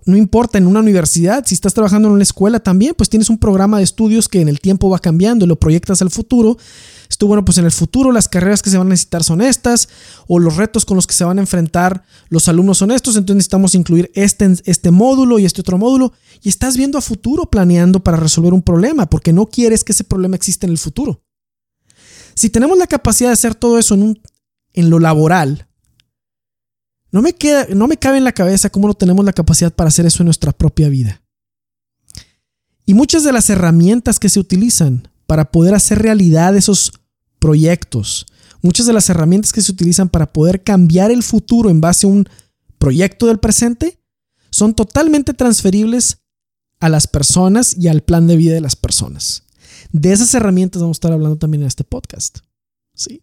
No 0.07 0.17
importa 0.17 0.57
en 0.57 0.67
una 0.67 0.81
universidad, 0.81 1.45
si 1.45 1.55
estás 1.55 1.75
trabajando 1.75 2.09
en 2.09 2.15
una 2.15 2.23
escuela 2.23 2.61
también, 2.61 2.95
pues 2.95 3.11
tienes 3.11 3.29
un 3.29 3.39
programa 3.39 3.79
de 3.79 3.85
estudios 3.85 4.29
que 4.29 4.41
en 4.41 4.49
el 4.49 4.61
tiempo 4.61 4.89
va 4.89 5.01
cambiando 5.01 5.45
y 5.45 5.49
lo 5.49 5.57
proyectas 5.57 6.01
al 6.01 6.11
futuro. 6.11 6.57
Esto, 7.11 7.27
bueno, 7.27 7.45
pues 7.45 7.59
en 7.59 7.65
el 7.65 7.73
futuro 7.73 8.13
las 8.13 8.29
carreras 8.29 8.63
que 8.63 8.71
se 8.71 8.79
van 8.79 8.87
a 8.87 8.91
necesitar 8.91 9.23
son 9.25 9.43
estas, 9.43 9.89
o 10.29 10.39
los 10.39 10.57
retos 10.57 10.87
con 10.87 10.97
los 10.97 11.07
que 11.07 11.15
se 11.15 11.25
van 11.25 11.39
a 11.39 11.43
enfrentar 11.43 12.05
los 12.31 12.49
alumnos 12.49 12.79
son 12.79 12.91
estos, 12.91 13.17
entonces 13.17 13.37
necesitamos 13.37 13.75
incluir 13.75 14.11
este, 14.15 14.49
este 14.65 14.91
módulo 14.93 15.39
y 15.39 15.45
este 15.45 15.61
otro 15.61 15.77
módulo, 15.77 16.13
y 16.41 16.49
estás 16.49 16.77
viendo 16.77 16.97
a 16.97 17.03
futuro 17.03 17.51
planeando 17.51 18.03
para 18.03 18.17
resolver 18.17 18.55
un 18.55 18.63
problema, 18.63 19.11
porque 19.11 19.33
no 19.33 19.47
quieres 19.47 19.85
que 19.85 19.93
ese 19.93 20.05
problema 20.05 20.37
exista 20.37 20.67
en 20.67 20.73
el 20.73 20.79
futuro. 20.79 21.21
Si 22.35 22.49
tenemos 22.49 22.79
la 22.79 22.87
capacidad 22.87 23.29
de 23.29 23.35
hacer 23.35 23.55
todo 23.55 23.79
eso 23.79 23.95
en, 23.95 24.03
un, 24.05 24.23
en 24.75 24.91
lo 24.91 24.99
laboral, 24.99 25.69
no 27.11 27.21
me, 27.21 27.35
queda, 27.35 27.67
no 27.75 27.89
me 27.89 27.99
cabe 27.99 28.17
en 28.17 28.25
la 28.25 28.33
cabeza 28.33 28.71
cómo 28.71 28.89
no 28.89 28.95
tenemos 28.95 29.25
la 29.25 29.35
capacidad 29.35 29.73
para 29.73 29.89
hacer 29.89 30.07
eso 30.07 30.23
en 30.23 30.27
nuestra 30.27 30.53
propia 30.53 30.89
vida. 30.89 31.23
Y 32.87 32.95
muchas 32.95 33.23
de 33.23 33.33
las 33.33 33.51
herramientas 33.51 34.19
que 34.19 34.31
se 34.31 34.41
utilizan 34.41 35.09
para 35.27 35.51
poder 35.51 35.75
hacer 35.75 36.01
realidad 36.01 36.57
esos 36.57 36.93
proyectos, 37.39 38.27
muchas 38.63 38.87
de 38.87 38.95
las 38.95 39.11
herramientas 39.11 39.53
que 39.53 39.61
se 39.61 39.73
utilizan 39.73 40.09
para 40.09 40.33
poder 40.33 40.63
cambiar 40.63 41.11
el 41.11 41.23
futuro 41.23 41.69
en 41.69 41.81
base 41.81 42.07
a 42.07 42.11
un 42.11 42.29
proyecto 42.79 43.27
del 43.27 43.39
presente, 43.39 43.99
son 44.51 44.75
totalmente 44.75 45.35
transferibles 45.35 46.19
a 46.81 46.89
las 46.89 47.07
personas 47.07 47.77
y 47.77 47.89
al 47.89 48.03
plan 48.03 48.27
de 48.27 48.37
vida 48.37 48.55
de 48.55 48.61
las 48.61 48.75
personas. 48.75 49.45
De 49.93 50.13
esas 50.13 50.35
herramientas 50.35 50.81
vamos 50.81 50.97
a 50.97 50.99
estar 50.99 51.13
hablando 51.13 51.37
también 51.37 51.63
en 51.63 51.69
este 51.69 51.85
podcast. 51.85 52.39
¿sí? 52.95 53.23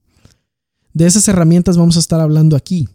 De 0.93 1.06
esas 1.06 1.28
herramientas 1.28 1.78
vamos 1.78 1.97
a 1.97 1.99
estar 1.99 2.19
hablando 2.19 2.56
aquí. 2.56 2.88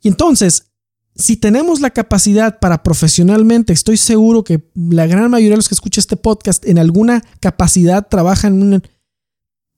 Y 0.00 0.08
entonces, 0.08 0.70
si 1.14 1.36
tenemos 1.36 1.80
la 1.80 1.90
capacidad 1.90 2.60
para 2.60 2.82
profesionalmente, 2.82 3.72
estoy 3.72 3.96
seguro 3.96 4.44
que 4.44 4.70
la 4.74 5.06
gran 5.06 5.30
mayoría 5.30 5.52
de 5.52 5.56
los 5.56 5.68
que 5.68 5.74
escuchan 5.74 6.00
este 6.00 6.16
podcast 6.16 6.64
en 6.66 6.78
alguna 6.78 7.22
capacidad 7.40 8.06
trabajan 8.08 8.74
en 8.74 8.82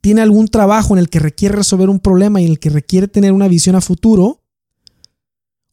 tiene 0.01 0.23
algún 0.23 0.49
trabajo 0.49 0.95
en 0.95 0.99
el 0.99 1.11
que 1.11 1.19
requiere 1.19 1.57
resolver 1.57 1.91
un 1.91 2.01
problema 2.01 2.41
y 2.41 2.47
en 2.47 2.53
el 2.53 2.59
que 2.59 2.71
requiere 2.71 3.07
tener 3.07 3.33
una 3.33 3.49
visión 3.49 3.77
a 3.77 3.83
futuro, 3.83 4.43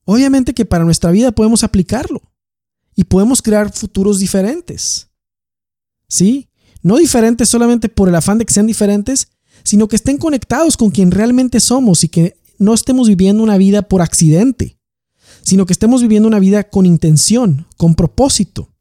obviamente 0.03 0.53
que 0.53 0.65
para 0.65 0.83
nuestra 0.83 1.11
vida 1.11 1.31
podemos 1.31 1.63
aplicarlo 1.63 2.21
y 2.93 3.05
podemos 3.05 3.41
crear 3.41 3.71
futuros 3.71 4.19
diferentes. 4.19 5.07
¿sí? 6.07 6.49
No 6.81 6.97
diferentes 6.97 7.47
solamente 7.47 7.89
por 7.89 8.09
el 8.09 8.15
afán 8.15 8.37
de 8.37 8.45
que 8.45 8.53
sean 8.53 8.67
diferentes, 8.67 9.29
sino 9.67 9.89
que 9.89 9.97
estén 9.97 10.17
conectados 10.17 10.77
con 10.77 10.91
quien 10.91 11.11
realmente 11.11 11.59
somos 11.59 12.05
y 12.05 12.07
que 12.07 12.37
no 12.57 12.73
estemos 12.73 13.09
viviendo 13.09 13.43
una 13.43 13.57
vida 13.57 13.81
por 13.81 14.01
accidente, 14.01 14.77
sino 15.41 15.65
que 15.65 15.73
estemos 15.73 16.01
viviendo 16.01 16.25
una 16.25 16.39
vida 16.39 16.69
con 16.69 16.85
intención, 16.85 17.67
con 17.75 17.93
propósito, 17.93 18.73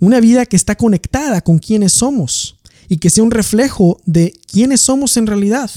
una 0.00 0.18
vida 0.18 0.44
que 0.44 0.56
está 0.56 0.74
conectada 0.74 1.40
con 1.40 1.60
quienes 1.60 1.92
somos 1.92 2.58
y 2.88 2.96
que 2.96 3.10
sea 3.10 3.22
un 3.22 3.30
reflejo 3.30 4.00
de 4.06 4.32
quiénes 4.50 4.80
somos 4.80 5.16
en 5.16 5.28
realidad, 5.28 5.70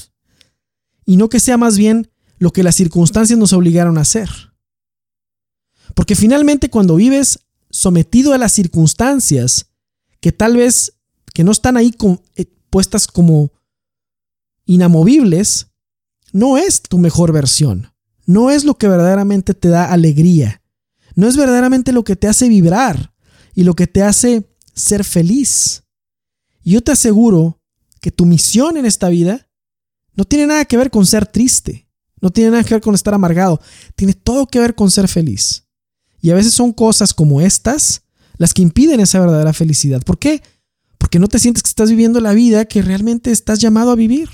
y 1.06 1.18
no 1.18 1.28
que 1.28 1.38
sea 1.38 1.56
más 1.56 1.78
bien 1.78 2.10
lo 2.40 2.52
que 2.52 2.64
las 2.64 2.74
circunstancias 2.74 3.38
nos 3.38 3.52
obligaron 3.52 3.96
a 3.96 4.00
hacer. 4.00 4.28
Porque 5.94 6.16
finalmente 6.16 6.68
cuando 6.68 6.96
vives 6.96 7.38
sometido 7.70 8.34
a 8.34 8.38
las 8.38 8.54
circunstancias, 8.54 9.66
que 10.18 10.32
tal 10.32 10.56
vez 10.56 10.94
que 11.32 11.44
no 11.44 11.52
están 11.52 11.76
ahí 11.76 11.94
eh, 12.34 12.46
puestas 12.70 13.06
como 13.06 13.52
inamovibles, 14.68 15.72
no 16.32 16.58
es 16.58 16.82
tu 16.82 16.98
mejor 16.98 17.32
versión. 17.32 17.92
No 18.26 18.50
es 18.50 18.64
lo 18.64 18.76
que 18.76 18.86
verdaderamente 18.86 19.54
te 19.54 19.68
da 19.68 19.90
alegría. 19.90 20.62
No 21.16 21.26
es 21.26 21.36
verdaderamente 21.36 21.90
lo 21.92 22.04
que 22.04 22.14
te 22.14 22.28
hace 22.28 22.48
vibrar 22.48 23.14
y 23.54 23.64
lo 23.64 23.74
que 23.74 23.86
te 23.86 24.02
hace 24.02 24.46
ser 24.74 25.02
feliz. 25.02 25.82
Y 26.62 26.72
yo 26.72 26.82
te 26.82 26.92
aseguro 26.92 27.60
que 28.00 28.12
tu 28.12 28.26
misión 28.26 28.76
en 28.76 28.84
esta 28.84 29.08
vida 29.08 29.48
no 30.14 30.24
tiene 30.24 30.46
nada 30.46 30.64
que 30.66 30.76
ver 30.76 30.90
con 30.90 31.06
ser 31.06 31.26
triste. 31.26 31.88
No 32.20 32.30
tiene 32.30 32.50
nada 32.50 32.64
que 32.64 32.74
ver 32.74 32.82
con 32.82 32.94
estar 32.94 33.14
amargado. 33.14 33.60
Tiene 33.96 34.12
todo 34.12 34.46
que 34.46 34.60
ver 34.60 34.74
con 34.74 34.90
ser 34.90 35.08
feliz. 35.08 35.64
Y 36.20 36.30
a 36.30 36.34
veces 36.34 36.52
son 36.52 36.72
cosas 36.72 37.14
como 37.14 37.40
estas 37.40 38.02
las 38.36 38.52
que 38.52 38.62
impiden 38.62 39.00
esa 39.00 39.20
verdadera 39.20 39.52
felicidad. 39.52 40.02
¿Por 40.02 40.18
qué? 40.18 40.42
Porque 40.98 41.18
no 41.18 41.28
te 41.28 41.38
sientes 41.38 41.62
que 41.62 41.68
estás 41.68 41.88
viviendo 41.88 42.20
la 42.20 42.34
vida 42.34 42.66
que 42.66 42.82
realmente 42.82 43.30
estás 43.30 43.60
llamado 43.60 43.92
a 43.92 43.96
vivir. 43.96 44.28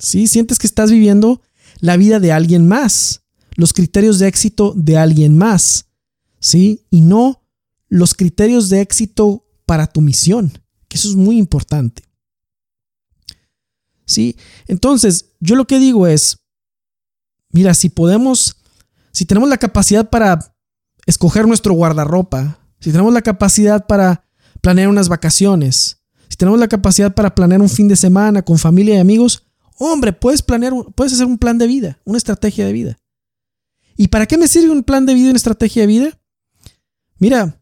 ¿Sí? 0.00 0.26
Sientes 0.26 0.58
que 0.58 0.66
estás 0.66 0.90
viviendo 0.90 1.42
la 1.80 1.96
vida 1.96 2.18
de 2.18 2.32
alguien 2.32 2.66
más, 2.66 3.22
los 3.54 3.72
criterios 3.72 4.18
de 4.18 4.26
éxito 4.26 4.72
de 4.74 4.96
alguien 4.96 5.36
más, 5.36 5.86
¿sí? 6.40 6.86
Y 6.90 7.02
no 7.02 7.42
los 7.88 8.14
criterios 8.14 8.68
de 8.70 8.80
éxito 8.80 9.46
para 9.66 9.86
tu 9.86 10.00
misión, 10.00 10.50
que 10.88 10.96
eso 10.96 11.08
es 11.08 11.16
muy 11.16 11.36
importante. 11.36 12.02
¿Sí? 14.06 14.36
Entonces, 14.66 15.26
yo 15.38 15.54
lo 15.54 15.66
que 15.66 15.78
digo 15.78 16.06
es, 16.06 16.38
mira, 17.50 17.74
si 17.74 17.90
podemos, 17.90 18.56
si 19.12 19.24
tenemos 19.24 19.48
la 19.48 19.58
capacidad 19.58 20.10
para 20.10 20.56
escoger 21.06 21.46
nuestro 21.46 21.74
guardarropa, 21.74 22.58
si 22.80 22.90
tenemos 22.90 23.12
la 23.12 23.22
capacidad 23.22 23.86
para 23.86 24.24
planear 24.60 24.88
unas 24.88 25.08
vacaciones, 25.08 25.98
si 26.28 26.36
tenemos 26.36 26.58
la 26.58 26.68
capacidad 26.68 27.14
para 27.14 27.34
planear 27.34 27.60
un 27.60 27.68
fin 27.68 27.86
de 27.86 27.96
semana 27.96 28.42
con 28.42 28.58
familia 28.58 28.96
y 28.96 28.98
amigos, 28.98 29.44
hombre, 29.80 30.12
puedes 30.12 30.42
planear, 30.42 30.72
puedes 30.94 31.12
hacer 31.12 31.26
un 31.26 31.38
plan 31.38 31.58
de 31.58 31.66
vida, 31.66 31.98
una 32.04 32.18
estrategia 32.18 32.66
de 32.66 32.72
vida. 32.72 32.98
¿Y 33.96 34.08
para 34.08 34.26
qué 34.26 34.38
me 34.38 34.48
sirve 34.48 34.70
un 34.70 34.84
plan 34.84 35.06
de 35.06 35.14
vida 35.14 35.26
y 35.26 35.30
una 35.30 35.36
estrategia 35.36 35.82
de 35.82 35.86
vida? 35.86 36.20
Mira, 37.18 37.60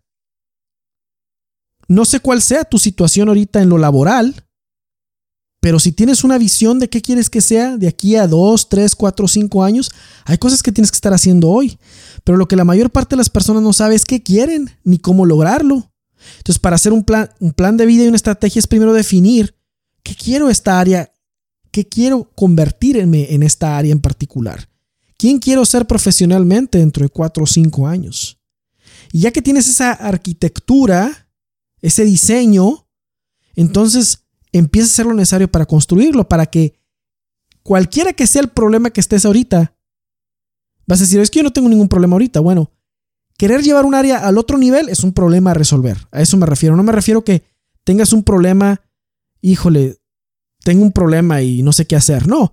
no 1.89 2.05
sé 2.05 2.21
cuál 2.21 2.43
sea 2.43 2.65
tu 2.65 2.79
situación 2.79 3.29
ahorita 3.29 3.63
en 3.63 3.69
lo 3.69 3.79
laboral, 3.79 4.47
pero 5.61 5.81
si 5.81 5.93
tienes 5.93 6.23
una 6.23 6.39
visión 6.39 6.79
de 6.79 6.89
qué 6.89 7.03
quieres 7.03 7.31
que 7.31 7.41
sea 7.41 7.77
de 7.77 7.89
aquí 7.89 8.15
a 8.15 8.29
dos, 8.29 8.69
tres, 8.69 8.95
cuatro, 8.95 9.27
cinco 9.27 9.65
años, 9.65 9.91
hay 10.25 10.39
cosas 10.39 10.63
que 10.63 10.71
tienes 10.71 10.91
que 10.91 10.97
estar 10.97 11.13
haciendo 11.13 11.49
hoy. 11.49 11.79
Pero 12.25 12.39
lo 12.39 12.47
que 12.47 12.57
la 12.57 12.65
mayor 12.65 12.91
parte 12.91 13.17
de 13.17 13.19
las 13.19 13.31
personas 13.31 13.63
no 13.63 13.73
sabe 13.73 13.95
es 13.95 14.05
qué 14.05 14.23
quieren 14.23 14.71
ni 14.85 14.99
cómo 14.99 15.27
lograrlo. 15.27 15.91
Entonces, 16.39 16.59
para 16.61 16.77
hacer 16.77 16.93
un 16.93 17.05
plan, 17.05 17.31
un 17.41 17.53
plan 17.53 17.77
de 17.77 17.87
vida 17.87 18.05
y 18.05 18.09
una 18.09 18.17
estrategia 18.17 18.61
es 18.61 18.67
primero 18.67 18.93
definir 18.93 19.57
qué 20.03 20.15
quiero 20.15 20.49
esta 20.49 20.79
área, 20.79 21.13
qué 21.71 21.87
quiero 21.87 22.31
convertirme 22.35 23.35
en 23.35 23.43
esta 23.43 23.77
área 23.77 23.93
en 23.93 24.01
particular. 24.01 24.69
¿Quién 25.17 25.39
quiero 25.39 25.65
ser 25.65 25.87
profesionalmente 25.87 26.79
dentro 26.79 27.03
de 27.03 27.09
cuatro 27.09 27.45
o 27.45 27.47
cinco 27.47 27.87
años? 27.87 28.39
Y 29.13 29.21
ya 29.21 29.31
que 29.33 29.43
tienes 29.43 29.69
esa 29.69 29.93
arquitectura, 29.93 31.29
ese 31.81 32.05
diseño, 32.05 32.87
entonces 33.57 34.25
empieza 34.53 34.87
a 34.87 34.93
hacer 34.93 35.07
lo 35.07 35.15
necesario 35.15 35.51
para 35.51 35.67
construirlo, 35.67 36.29
para 36.29 36.47
que 36.47 36.79
cualquiera 37.63 38.13
que 38.13 38.27
sea 38.27 38.43
el 38.43 38.49
problema 38.49 38.91
que 38.91 39.01
estés 39.01 39.25
ahorita, 39.25 39.77
vas 40.87 41.01
a 41.01 41.05
decir, 41.05 41.21
es 41.21 41.31
que 41.31 41.41
yo 41.41 41.43
no 41.43 41.53
tengo 41.53 41.69
ningún 41.69 41.89
problema 41.89 42.15
ahorita. 42.15 42.41
Bueno, 42.41 42.71
querer 43.37 43.63
llevar 43.63 43.85
un 43.85 43.95
área 43.95 44.27
al 44.27 44.39
otro 44.39 44.57
nivel 44.57 44.89
es 44.89 45.05
un 45.05 45.13
problema 45.13 45.51
a 45.51 45.55
resolver. 45.55 45.99
A 46.13 46.23
eso 46.23 46.37
me 46.37 46.47
refiero. 46.47 46.77
No 46.77 46.83
me 46.83 46.93
refiero 46.93 47.25
que 47.25 47.45
tengas 47.85 48.13
un 48.13 48.23
problema, 48.23 48.81
híjole, 49.41 49.99
tengo 50.65 50.85
un 50.85 50.93
problema 50.93 51.43
y 51.43 51.63
no 51.63 51.73
sé 51.73 51.87
qué 51.87 51.97
hacer. 51.97 52.27
No. 52.27 52.53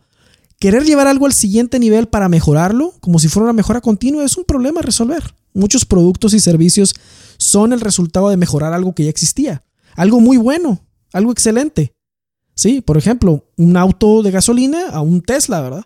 Querer 0.60 0.84
llevar 0.86 1.08
algo 1.08 1.26
al 1.26 1.34
siguiente 1.34 1.80
nivel 1.80 2.08
para 2.08 2.30
mejorarlo, 2.30 2.94
como 3.02 3.20
si 3.20 3.28
fuera 3.28 3.46
una 3.46 3.54
mejora 3.54 3.82
continua, 3.82 4.24
es 4.24 4.38
un 4.38 4.46
problema 4.46 4.80
a 4.80 4.84
resolver. 4.84 5.36
Muchos 5.54 5.86
productos 5.86 6.34
y 6.34 6.40
servicios 6.40 6.96
son 7.38 7.74
el 7.74 7.82
resultado 7.82 8.30
de 8.30 8.38
mejorar 8.38 8.74
algo 8.74 8.96
que 8.96 9.04
ya 9.04 9.10
existía. 9.10 9.64
Algo 9.96 10.20
muy 10.20 10.38
bueno, 10.38 10.80
algo 11.12 11.32
excelente. 11.32 11.94
Sí, 12.54 12.80
por 12.80 12.98
ejemplo, 12.98 13.46
un 13.58 13.76
auto 13.76 14.24
de 14.24 14.32
gasolina 14.32 14.90
a 14.90 15.02
un 15.02 15.22
Tesla, 15.22 15.62
¿verdad? 15.62 15.86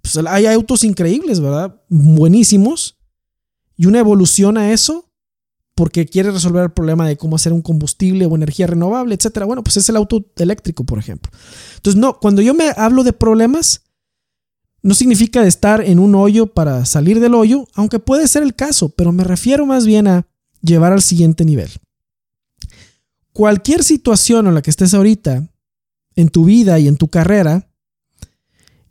Pues 0.00 0.16
hay 0.16 0.46
autos 0.46 0.82
increíbles, 0.82 1.40
¿verdad? 1.40 1.82
Buenísimos. 1.88 2.96
Y 3.76 3.86
una 3.86 3.98
evolución 3.98 4.56
a 4.56 4.72
eso 4.72 5.09
porque 5.80 6.04
quiere 6.04 6.30
resolver 6.30 6.64
el 6.64 6.72
problema 6.72 7.08
de 7.08 7.16
cómo 7.16 7.36
hacer 7.36 7.54
un 7.54 7.62
combustible 7.62 8.26
o 8.26 8.36
energía 8.36 8.66
renovable, 8.66 9.14
etcétera. 9.14 9.46
Bueno, 9.46 9.64
pues 9.64 9.78
es 9.78 9.88
el 9.88 9.96
auto 9.96 10.26
eléctrico, 10.36 10.84
por 10.84 10.98
ejemplo. 10.98 11.32
Entonces, 11.76 11.98
no, 11.98 12.20
cuando 12.20 12.42
yo 12.42 12.52
me 12.52 12.74
hablo 12.76 13.02
de 13.02 13.14
problemas, 13.14 13.84
no 14.82 14.92
significa 14.92 15.46
estar 15.46 15.80
en 15.80 15.98
un 15.98 16.14
hoyo 16.14 16.48
para 16.48 16.84
salir 16.84 17.18
del 17.18 17.32
hoyo, 17.32 17.66
aunque 17.72 17.98
puede 17.98 18.28
ser 18.28 18.42
el 18.42 18.54
caso, 18.54 18.90
pero 18.90 19.10
me 19.10 19.24
refiero 19.24 19.64
más 19.64 19.86
bien 19.86 20.06
a 20.06 20.26
llevar 20.60 20.92
al 20.92 21.00
siguiente 21.00 21.46
nivel 21.46 21.70
cualquier 23.32 23.82
situación 23.82 24.48
en 24.48 24.54
la 24.54 24.60
que 24.60 24.68
estés 24.68 24.92
ahorita, 24.92 25.48
en 26.14 26.28
tu 26.28 26.44
vida 26.44 26.78
y 26.78 26.88
en 26.88 26.98
tu 26.98 27.08
carrera, 27.08 27.70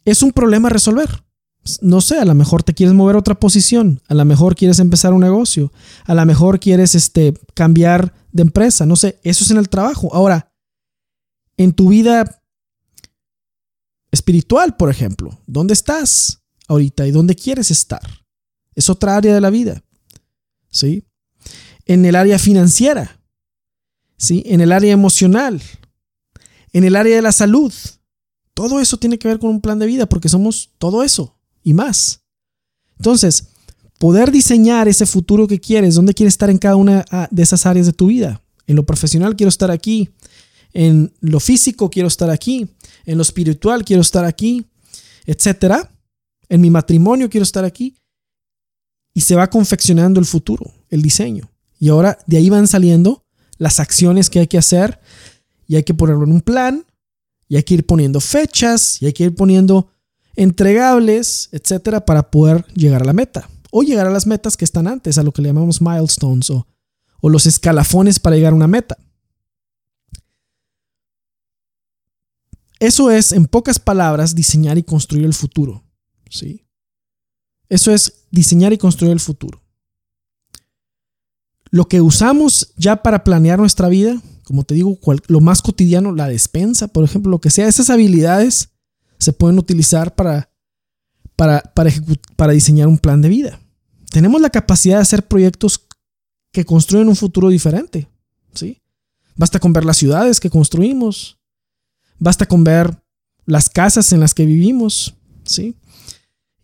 es 0.05 0.23
un 0.23 0.31
problema 0.31 0.69
a 0.69 0.71
resolver. 0.71 1.23
No 1.81 2.01
sé, 2.01 2.17
a 2.17 2.25
lo 2.25 2.35
mejor 2.35 2.63
te 2.63 2.73
quieres 2.73 2.95
mover 2.95 3.15
a 3.15 3.19
otra 3.19 3.35
posición, 3.35 4.01
a 4.07 4.13
lo 4.13 4.25
mejor 4.25 4.55
quieres 4.55 4.79
empezar 4.79 5.13
un 5.13 5.21
negocio, 5.21 5.71
a 6.05 6.15
lo 6.15 6.25
mejor 6.25 6.59
quieres 6.59 6.95
este, 6.95 7.33
cambiar 7.53 8.13
de 8.31 8.43
empresa, 8.43 8.85
no 8.85 8.95
sé, 8.95 9.19
eso 9.23 9.43
es 9.43 9.51
en 9.51 9.57
el 9.57 9.69
trabajo. 9.69 10.13
Ahora, 10.13 10.51
en 11.57 11.73
tu 11.73 11.89
vida 11.89 12.41
espiritual, 14.11 14.75
por 14.77 14.89
ejemplo, 14.89 15.39
¿dónde 15.45 15.73
estás 15.73 16.41
ahorita 16.67 17.05
y 17.07 17.11
dónde 17.11 17.35
quieres 17.35 17.71
estar? 17.71 18.01
Es 18.75 18.89
otra 18.89 19.17
área 19.17 19.33
de 19.33 19.41
la 19.41 19.49
vida. 19.49 19.83
¿Sí? 20.69 21.03
En 21.85 22.05
el 22.05 22.15
área 22.15 22.37
financiera, 22.37 23.19
¿sí? 24.17 24.43
en 24.45 24.61
el 24.61 24.71
área 24.71 24.93
emocional, 24.93 25.61
en 26.71 26.83
el 26.83 26.95
área 26.95 27.15
de 27.15 27.23
la 27.23 27.31
salud. 27.31 27.73
Todo 28.53 28.79
eso 28.79 28.97
tiene 28.97 29.17
que 29.17 29.27
ver 29.27 29.39
con 29.39 29.49
un 29.49 29.61
plan 29.61 29.79
de 29.79 29.87
vida 29.87 30.07
porque 30.07 30.29
somos 30.29 30.71
todo 30.77 31.03
eso 31.03 31.38
y 31.63 31.73
más. 31.73 32.21
Entonces, 32.97 33.49
poder 33.97 34.31
diseñar 34.31 34.87
ese 34.87 35.05
futuro 35.05 35.47
que 35.47 35.59
quieres, 35.59 35.95
dónde 35.95 36.13
quieres 36.13 36.33
estar 36.33 36.49
en 36.49 36.57
cada 36.57 36.75
una 36.75 37.05
ah, 37.11 37.27
de 37.29 37.43
esas 37.43 37.65
áreas 37.65 37.85
de 37.85 37.93
tu 37.93 38.07
vida. 38.07 38.41
En 38.67 38.75
lo 38.75 38.85
profesional 38.85 39.35
quiero 39.35 39.49
estar 39.49 39.71
aquí, 39.71 40.09
en 40.73 41.13
lo 41.21 41.39
físico 41.39 41.89
quiero 41.89 42.07
estar 42.07 42.29
aquí, 42.29 42.67
en 43.05 43.17
lo 43.17 43.21
espiritual 43.23 43.83
quiero 43.83 44.01
estar 44.01 44.25
aquí, 44.25 44.65
etcétera. 45.25 45.91
En 46.47 46.61
mi 46.61 46.69
matrimonio 46.69 47.29
quiero 47.29 47.43
estar 47.43 47.65
aquí. 47.65 47.95
Y 49.13 49.21
se 49.21 49.35
va 49.35 49.49
confeccionando 49.49 50.19
el 50.19 50.25
futuro, 50.25 50.71
el 50.89 51.01
diseño. 51.01 51.51
Y 51.79 51.89
ahora 51.89 52.17
de 52.25 52.37
ahí 52.37 52.49
van 52.49 52.67
saliendo 52.67 53.25
las 53.57 53.79
acciones 53.79 54.29
que 54.29 54.39
hay 54.39 54.47
que 54.47 54.57
hacer 54.57 54.99
y 55.67 55.75
hay 55.75 55.83
que 55.83 55.93
ponerlo 55.93 56.23
en 56.23 56.31
un 56.31 56.41
plan 56.41 56.85
y 57.47 57.55
hay 57.55 57.63
que 57.63 57.73
ir 57.73 57.85
poniendo 57.85 58.19
fechas 58.19 59.01
y 59.01 59.07
hay 59.07 59.13
que 59.13 59.25
ir 59.25 59.35
poniendo 59.35 59.91
entregables, 60.41 61.49
etcétera, 61.51 62.05
para 62.05 62.31
poder 62.31 62.65
llegar 62.73 63.01
a 63.01 63.05
la 63.05 63.13
meta 63.13 63.49
o 63.71 63.83
llegar 63.83 64.07
a 64.07 64.11
las 64.11 64.25
metas 64.25 64.57
que 64.57 64.65
están 64.65 64.87
antes, 64.87 65.17
a 65.17 65.23
lo 65.23 65.31
que 65.31 65.41
le 65.41 65.49
llamamos 65.49 65.81
milestones 65.81 66.49
o, 66.49 66.67
o 67.21 67.29
los 67.29 67.45
escalafones 67.45 68.19
para 68.19 68.35
llegar 68.35 68.53
a 68.53 68.55
una 68.55 68.67
meta. 68.67 68.97
Eso 72.79 73.11
es, 73.11 73.31
en 73.33 73.45
pocas 73.45 73.77
palabras, 73.79 74.33
diseñar 74.33 74.77
y 74.77 74.83
construir 74.83 75.25
el 75.25 75.33
futuro. 75.33 75.83
¿sí? 76.29 76.65
Eso 77.67 77.91
es 77.91 78.25
diseñar 78.31 78.73
y 78.73 78.77
construir 78.77 79.11
el 79.11 79.19
futuro 79.19 79.61
lo 81.71 81.87
que 81.87 82.01
usamos 82.01 82.73
ya 82.77 83.03
para 83.03 83.23
planear 83.23 83.59
nuestra 83.59 83.89
vida, 83.89 84.21
como 84.43 84.63
te 84.63 84.73
digo, 84.73 84.97
lo 85.27 85.39
más 85.39 85.61
cotidiano, 85.61 86.13
la 86.13 86.27
despensa, 86.27 86.87
por 86.87 87.03
ejemplo, 87.03 87.29
lo 87.29 87.39
que 87.39 87.51
sea, 87.51 87.67
esas 87.67 87.89
habilidades 87.89 88.69
se 89.19 89.33
pueden 89.33 89.59
utilizar 89.59 90.15
para, 90.15 90.49
para, 91.35 91.61
para, 91.61 91.91
para 92.35 92.53
diseñar 92.53 92.87
un 92.87 92.97
plan 92.97 93.21
de 93.21 93.29
vida. 93.29 93.59
Tenemos 94.09 94.41
la 94.41 94.49
capacidad 94.49 94.95
de 94.95 95.03
hacer 95.03 95.27
proyectos 95.27 95.85
que 96.51 96.65
construyen 96.65 97.09
un 97.09 97.15
futuro 97.15 97.49
diferente. 97.49 98.07
¿sí? 98.53 98.81
Basta 99.35 99.59
con 99.59 99.73
ver 99.73 99.85
las 99.85 99.97
ciudades 99.97 100.39
que 100.39 100.49
construimos. 100.49 101.37
Basta 102.17 102.45
con 102.45 102.63
ver 102.63 102.97
las 103.45 103.69
casas 103.69 104.11
en 104.13 104.19
las 104.19 104.33
que 104.33 104.45
vivimos. 104.45 105.15
¿sí? 105.43 105.75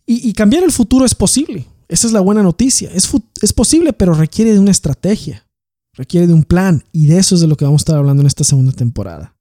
y 0.08 0.32
cambiar 0.34 0.62
el 0.62 0.70
futuro 0.70 1.04
es 1.04 1.16
posible. 1.16 1.66
Esa 1.88 2.06
es 2.06 2.12
la 2.12 2.20
buena 2.20 2.42
noticia. 2.42 2.90
Es, 2.92 3.10
es 3.42 3.52
posible, 3.52 3.92
pero 3.92 4.14
requiere 4.14 4.52
de 4.52 4.58
una 4.58 4.70
estrategia, 4.70 5.46
requiere 5.92 6.26
de 6.26 6.34
un 6.34 6.44
plan. 6.44 6.84
Y 6.92 7.06
de 7.06 7.18
eso 7.18 7.34
es 7.34 7.40
de 7.40 7.46
lo 7.46 7.56
que 7.56 7.64
vamos 7.64 7.80
a 7.80 7.84
estar 7.84 7.96
hablando 7.96 8.22
en 8.22 8.26
esta 8.26 8.44
segunda 8.44 8.72
temporada. 8.72 9.35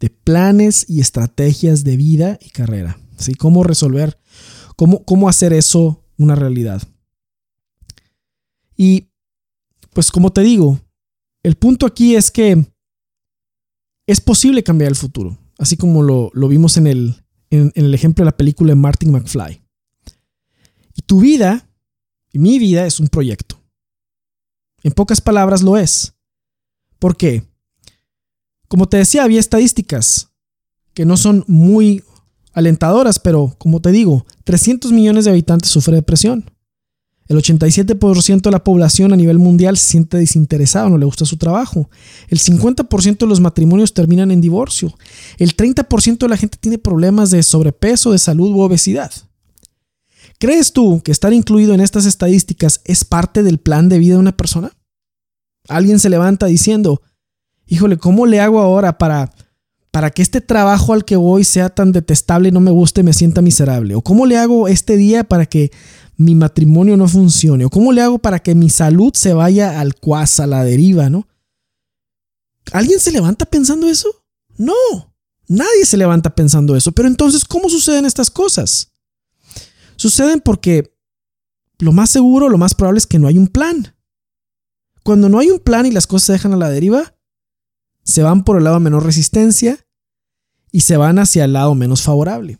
De 0.00 0.10
planes 0.10 0.86
y 0.88 1.00
estrategias 1.00 1.84
de 1.84 1.96
vida 1.96 2.38
y 2.40 2.50
carrera. 2.50 2.98
¿sí? 3.16 3.34
Cómo 3.34 3.62
resolver, 3.62 4.18
cómo, 4.76 5.04
cómo 5.04 5.28
hacer 5.28 5.52
eso 5.52 6.04
una 6.16 6.34
realidad. 6.34 6.82
Y 8.76 9.10
pues 9.92 10.10
como 10.10 10.32
te 10.32 10.40
digo, 10.40 10.80
el 11.42 11.56
punto 11.56 11.86
aquí 11.86 12.16
es 12.16 12.30
que 12.30 12.66
es 14.06 14.20
posible 14.20 14.62
cambiar 14.62 14.90
el 14.90 14.96
futuro. 14.96 15.38
así 15.58 15.76
como 15.76 16.02
lo, 16.02 16.30
vimos 16.48 16.76
en 16.76 16.86
el, 16.86 17.22
en 17.50 17.70
el 17.74 17.94
ejemplo 17.94 18.24
de 18.24 18.30
la 18.30 18.36
película 18.36 18.70
de 18.70 18.76
Martin 18.76 19.12
McFly. 19.12 19.62
Y 20.94 21.02
tu 21.02 21.20
vida, 21.20 21.68
y 22.32 22.38
mi 22.38 22.58
vida, 22.58 22.86
es 22.86 22.98
un 22.98 23.08
proyecto. 23.08 23.62
En 24.82 24.92
pocas 24.92 25.20
palabras 25.20 25.62
lo 25.62 25.76
es. 25.76 26.14
¿Por 26.98 27.16
qué? 27.16 27.44
Como 28.70 28.88
te 28.88 28.98
decía, 28.98 29.24
había 29.24 29.40
estadísticas 29.40 30.28
que 30.94 31.04
no 31.04 31.16
son 31.16 31.44
muy 31.48 32.04
alentadoras, 32.52 33.18
pero 33.18 33.56
como 33.58 33.80
te 33.80 33.90
digo, 33.90 34.24
300 34.44 34.92
millones 34.92 35.24
de 35.24 35.32
habitantes 35.32 35.70
sufren 35.70 35.96
depresión. 35.96 36.48
El 37.26 37.36
87% 37.38 38.42
de 38.42 38.50
la 38.52 38.62
población 38.62 39.12
a 39.12 39.16
nivel 39.16 39.40
mundial 39.40 39.76
se 39.76 39.88
siente 39.88 40.18
desinteresado, 40.18 40.88
no 40.88 40.98
le 40.98 41.04
gusta 41.04 41.24
su 41.24 41.36
trabajo. 41.36 41.90
El 42.28 42.38
50% 42.38 43.18
de 43.18 43.26
los 43.26 43.40
matrimonios 43.40 43.92
terminan 43.92 44.30
en 44.30 44.40
divorcio. 44.40 44.96
El 45.38 45.56
30% 45.56 46.18
de 46.18 46.28
la 46.28 46.36
gente 46.36 46.56
tiene 46.56 46.78
problemas 46.78 47.32
de 47.32 47.42
sobrepeso, 47.42 48.12
de 48.12 48.20
salud 48.20 48.52
u 48.52 48.60
obesidad. 48.60 49.10
¿Crees 50.38 50.72
tú 50.72 51.02
que 51.02 51.10
estar 51.10 51.32
incluido 51.32 51.74
en 51.74 51.80
estas 51.80 52.06
estadísticas 52.06 52.82
es 52.84 53.04
parte 53.04 53.42
del 53.42 53.58
plan 53.58 53.88
de 53.88 53.98
vida 53.98 54.14
de 54.14 54.20
una 54.20 54.36
persona? 54.36 54.70
Alguien 55.68 55.98
se 55.98 56.08
levanta 56.08 56.46
diciendo, 56.46 57.02
híjole, 57.70 57.96
¿cómo 57.96 58.26
le 58.26 58.40
hago 58.40 58.60
ahora 58.60 58.98
para 58.98 59.32
para 59.90 60.10
que 60.10 60.22
este 60.22 60.40
trabajo 60.40 60.92
al 60.92 61.04
que 61.04 61.16
voy 61.16 61.42
sea 61.44 61.68
tan 61.68 61.92
detestable 61.92 62.48
y 62.48 62.52
no 62.52 62.60
me 62.60 62.70
guste, 62.70 63.02
me 63.02 63.12
sienta 63.12 63.42
miserable? 63.42 63.94
¿O 63.94 64.02
cómo 64.02 64.26
le 64.26 64.36
hago 64.36 64.68
este 64.68 64.96
día 64.96 65.24
para 65.24 65.46
que 65.46 65.72
mi 66.16 66.34
matrimonio 66.34 66.96
no 66.96 67.08
funcione? 67.08 67.64
¿O 67.64 67.70
cómo 67.70 67.92
le 67.92 68.02
hago 68.02 68.18
para 68.18 68.40
que 68.40 68.54
mi 68.54 68.70
salud 68.70 69.12
se 69.14 69.32
vaya 69.32 69.80
al 69.80 69.94
cuas, 69.94 70.38
a 70.38 70.46
la 70.46 70.62
deriva, 70.64 71.10
no? 71.10 71.26
¿Alguien 72.72 73.00
se 73.00 73.10
levanta 73.10 73.46
pensando 73.46 73.88
eso? 73.88 74.08
No, 74.56 74.74
nadie 75.48 75.84
se 75.84 75.96
levanta 75.96 76.34
pensando 76.34 76.76
eso. 76.76 76.92
Pero 76.92 77.08
entonces, 77.08 77.44
¿cómo 77.44 77.68
suceden 77.68 78.06
estas 78.06 78.30
cosas? 78.30 78.92
Suceden 79.96 80.40
porque 80.40 80.94
lo 81.78 81.92
más 81.92 82.10
seguro, 82.10 82.48
lo 82.48 82.58
más 82.58 82.74
probable 82.74 82.98
es 82.98 83.06
que 83.06 83.18
no 83.18 83.26
hay 83.26 83.38
un 83.38 83.48
plan. 83.48 83.96
Cuando 85.02 85.28
no 85.28 85.38
hay 85.38 85.50
un 85.50 85.58
plan 85.58 85.86
y 85.86 85.90
las 85.90 86.06
cosas 86.06 86.26
se 86.26 86.32
dejan 86.34 86.52
a 86.52 86.56
la 86.56 86.68
deriva, 86.68 87.14
se 88.10 88.22
van 88.22 88.44
por 88.44 88.58
el 88.58 88.64
lado 88.64 88.80
menor 88.80 89.04
resistencia 89.04 89.78
y 90.72 90.82
se 90.82 90.96
van 90.96 91.18
hacia 91.18 91.44
el 91.44 91.54
lado 91.54 91.74
menos 91.74 92.02
favorable. 92.02 92.58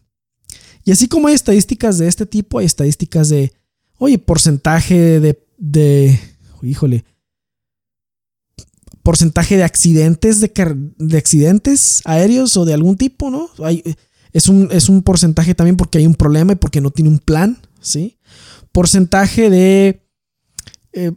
Y 0.84 0.92
así 0.92 1.08
como 1.08 1.28
hay 1.28 1.34
estadísticas 1.34 1.98
de 1.98 2.08
este 2.08 2.26
tipo, 2.26 2.58
hay 2.58 2.66
estadísticas 2.66 3.28
de, 3.28 3.52
oye, 3.98 4.18
porcentaje 4.18 5.20
de, 5.20 5.46
de 5.58 6.18
híjole, 6.62 7.04
porcentaje 9.02 9.56
de 9.56 9.64
accidentes, 9.64 10.40
de, 10.40 10.50
de, 10.96 11.18
accidentes 11.18 12.02
aéreos 12.04 12.56
o 12.56 12.64
de 12.64 12.74
algún 12.74 12.96
tipo, 12.96 13.30
¿no? 13.30 13.50
Hay, 13.62 13.82
es, 14.32 14.48
un, 14.48 14.68
es 14.70 14.88
un 14.88 15.02
porcentaje 15.02 15.54
también 15.54 15.76
porque 15.76 15.98
hay 15.98 16.06
un 16.06 16.14
problema 16.14 16.52
y 16.52 16.56
porque 16.56 16.80
no 16.80 16.90
tiene 16.90 17.10
un 17.10 17.18
plan, 17.18 17.58
¿sí? 17.80 18.18
Porcentaje 18.72 19.50
de 19.50 20.06
eh, 20.92 21.12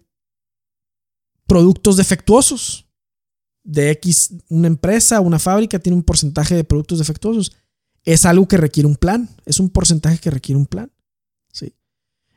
productos 1.45 1.97
defectuosos 1.97 2.82
de 3.63 3.91
X, 3.91 4.33
una 4.49 4.67
empresa, 4.67 5.21
una 5.21 5.39
fábrica 5.39 5.79
tiene 5.79 5.95
un 5.95 6.03
porcentaje 6.03 6.55
de 6.55 6.63
productos 6.63 6.99
defectuosos. 6.99 7.53
Es 8.03 8.25
algo 8.25 8.47
que 8.47 8.57
requiere 8.57 8.87
un 8.87 8.95
plan, 8.95 9.29
es 9.45 9.59
un 9.59 9.69
porcentaje 9.69 10.17
que 10.17 10.29
requiere 10.29 10.57
un 10.57 10.65
plan. 10.65 10.91
¿sí? 11.51 11.73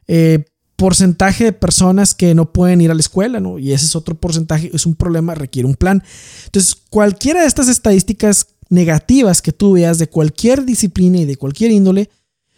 Eh, 0.07 0.45
porcentaje 0.77 1.45
de 1.45 1.53
personas 1.53 2.15
que 2.15 2.35
no 2.35 2.53
pueden 2.53 2.81
ir 2.81 2.91
a 2.91 2.95
la 2.95 3.01
escuela, 3.01 3.41
¿no? 3.41 3.59
Y 3.59 3.73
ese 3.73 3.87
es 3.87 3.97
otro 3.97 4.15
porcentaje, 4.15 4.71
es 4.73 4.87
un 4.87 4.95
problema, 4.95 5.35
requiere 5.35 5.67
un 5.67 5.75
plan. 5.75 6.03
Entonces, 6.45 6.75
cualquiera 6.91 7.41
de 7.41 7.47
estas 7.47 7.69
estadísticas 7.69 8.49
negativas 8.69 9.41
que 9.41 9.53
tú 9.53 9.73
veas 9.73 9.99
de 9.99 10.09
cualquier 10.09 10.65
disciplina 10.65 11.19
y 11.19 11.25
de 11.25 11.37
cualquier 11.37 11.71
índole, 11.71 12.11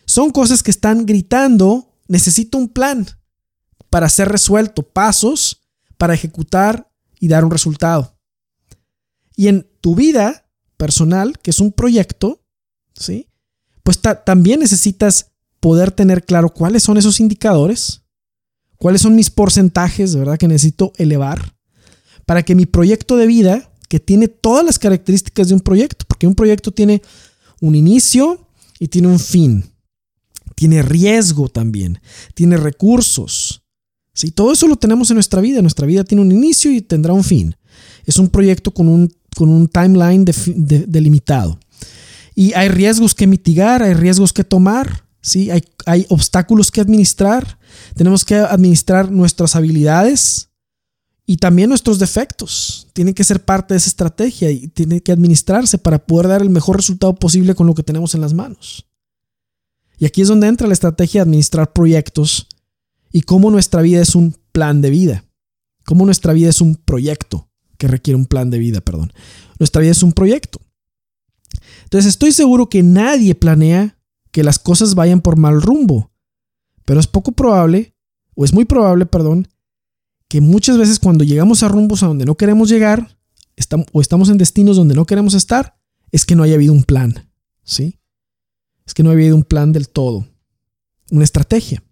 son 0.05 0.31
cosas 0.31 0.63
que 0.63 0.71
están 0.71 1.07
gritando, 1.07 1.95
necesito 2.09 2.59
un 2.59 2.69
plan 2.69 3.07
para 3.89 4.09
ser 4.09 4.29
resuelto, 4.29 4.83
pasos 4.83 5.63
para 5.97 6.15
ejecutar 6.15 6.91
y 7.21 7.29
dar 7.29 7.45
un 7.45 7.51
resultado. 7.51 8.18
Y 9.39 9.47
en 9.47 9.71
tu 9.81 9.95
vida 9.95 10.51
personal, 10.77 11.39
que 11.39 11.53
es 11.53 11.61
un 11.61 11.71
proyecto, 11.71 12.43
¿sí? 12.93 13.29
Pues 13.85 14.01
también 14.01 14.59
necesitas 14.59 15.31
poder 15.61 15.93
tener 15.93 16.25
claro 16.25 16.53
cuáles 16.53 16.83
son 16.83 16.99
esos 16.99 17.21
indicadores, 17.21 18.03
cuáles 18.79 19.01
son 19.01 19.15
mis 19.15 19.31
porcentajes, 19.31 20.17
¿verdad? 20.17 20.39
Que 20.39 20.49
necesito 20.49 20.93
elevar 20.97 21.55
para 22.27 22.43
que 22.43 22.57
mi 22.57 22.67
proyecto 22.67 23.17
de 23.17 23.29
vida, 23.29 23.71
que 23.89 24.01
tiene 24.01 24.27
todas 24.27 24.65
las 24.65 24.77
características 24.77 25.47
de 25.47 25.55
un 25.55 25.61
proyecto, 25.61 26.05
porque 26.09 26.27
un 26.27 26.35
proyecto 26.35 26.73
tiene 26.73 27.01
un 27.61 27.77
inicio 27.77 28.45
y 28.81 28.89
tiene 28.89 29.07
un 29.07 29.21
fin, 29.21 29.71
tiene 30.57 30.83
riesgo 30.83 31.49
también, 31.49 32.01
tiene 32.35 32.57
recursos. 32.57 33.63
¿sí? 34.15 34.33
Todo 34.33 34.53
eso 34.53 34.67
lo 34.67 34.75
tenemos 34.75 35.13
en 35.13 35.15
nuestra 35.15 35.41
vida. 35.41 35.63
Nuestra 35.63 35.87
vida 35.87 36.03
tiene 36.03 36.23
un 36.23 36.33
inicio 36.33 36.73
y 36.73 36.81
tendrá 36.81 37.13
un 37.13 37.23
fin. 37.23 37.55
Es 38.05 38.17
un 38.17 38.29
proyecto 38.29 38.73
con 38.73 38.89
un 38.89 39.15
con 39.37 39.49
un 39.49 39.69
timeline 39.69 40.25
delimitado. 40.25 41.59
Y 42.35 42.53
hay 42.55 42.69
riesgos 42.69 43.15
que 43.15 43.27
mitigar, 43.27 43.83
hay 43.83 43.95
riesgos 43.95 44.33
que 44.33 44.45
tomar, 44.45 45.05
¿sí? 45.21 45.51
hay, 45.51 45.65
hay 45.87 46.07
obstáculos 46.09 46.71
que 46.71 46.81
administrar. 46.81 47.59
Tenemos 47.95 48.25
que 48.25 48.37
administrar 48.37 49.11
nuestras 49.11 49.57
habilidades 49.57 50.51
y 51.27 51.39
también 51.39 51.69
nuestros 51.69 51.99
defectos. 51.99 52.87
Tienen 52.93 53.13
que 53.13 53.25
ser 53.25 53.45
parte 53.45 53.75
de 53.75 53.79
esa 53.79 53.89
estrategia 53.89 54.51
y 54.51 54.69
tienen 54.69 55.01
que 55.01 55.13
administrarse 55.13 55.79
para 55.79 55.99
poder 55.99 56.29
dar 56.29 56.43
el 56.43 56.51
mejor 56.51 56.77
resultado 56.77 57.15
posible 57.15 57.55
con 57.55 57.67
lo 57.67 57.75
que 57.75 57.83
tenemos 57.83 58.15
en 58.15 58.21
las 58.21 58.35
manos. 58.35 58.87
Y 59.99 60.07
aquí 60.07 60.23
es 60.23 60.29
donde 60.29 60.47
entra 60.47 60.69
la 60.69 60.75
estrategia 60.75 61.21
de 61.21 61.29
administrar 61.29 61.73
proyectos 61.73 62.47
y 63.11 63.23
cómo 63.23 63.51
nuestra 63.51 63.83
vida 63.83 64.01
es 64.01 64.15
un 64.15 64.37
plan 64.53 64.81
de 64.81 64.91
vida, 64.91 65.25
cómo 65.85 66.05
nuestra 66.05 66.33
vida 66.33 66.51
es 66.51 66.61
un 66.61 66.77
proyecto 66.77 67.48
que 67.79 67.89
requiere 67.89 68.17
un 68.17 68.27
plan 68.27 68.51
de 68.51 68.59
vida, 68.59 68.81
perdón. 68.81 69.13
Nuestra 69.59 69.81
vida 69.81 69.93
es 69.93 70.03
un 70.03 70.13
proyecto. 70.13 70.61
Entonces 71.85 72.11
estoy 72.11 72.33
seguro 72.33 72.69
que 72.69 72.83
nadie 72.83 73.35
planea 73.35 73.99
que 74.31 74.43
las 74.43 74.59
cosas 74.59 74.95
vayan 74.95 75.23
por 75.23 75.37
mal 75.37 75.63
rumbo, 75.63 76.13
pero 76.85 77.01
es 77.01 77.07
poco 77.07 77.33
probable, 77.33 77.95
o 78.35 78.45
es 78.45 78.53
muy 78.53 78.65
probable, 78.65 79.07
perdón, 79.07 79.49
que 80.29 80.41
muchas 80.41 80.77
veces 80.77 80.99
cuando 80.99 81.25
llegamos 81.25 81.63
a 81.63 81.69
rumbos 81.69 82.03
a 82.03 82.07
donde 82.07 82.27
no 82.27 82.37
queremos 82.37 82.69
llegar, 82.69 83.17
o 83.93 84.01
estamos 84.01 84.29
en 84.29 84.39
destinos 84.39 84.77
donde 84.77 84.95
no 84.95 85.07
queremos 85.07 85.35
estar, 85.35 85.79
es 86.13 86.27
que 86.27 86.37
no 86.37 86.43
haya 86.43 86.55
habido 86.55 86.73
un 86.73 86.85
plan, 86.85 87.31
¿sí? 87.65 87.99
Es 88.87 88.95
que 88.95 89.03
no 89.03 89.11
haya 89.11 89.19
habido 89.19 89.37
un 89.37 89.45
plan 89.45 89.73
del 89.73 89.89
todo, 89.89 90.27
una 91.11 91.25
estrategia. 91.25 91.83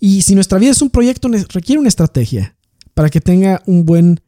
Y 0.00 0.22
si 0.22 0.34
nuestra 0.34 0.58
vida 0.58 0.70
es 0.70 0.82
un 0.82 0.90
proyecto, 0.90 1.28
requiere 1.28 1.78
una 1.78 1.88
estrategia 1.88 2.56
para 2.94 3.10
que 3.10 3.20
tenga 3.20 3.62
un 3.66 3.84
buen 3.84 4.20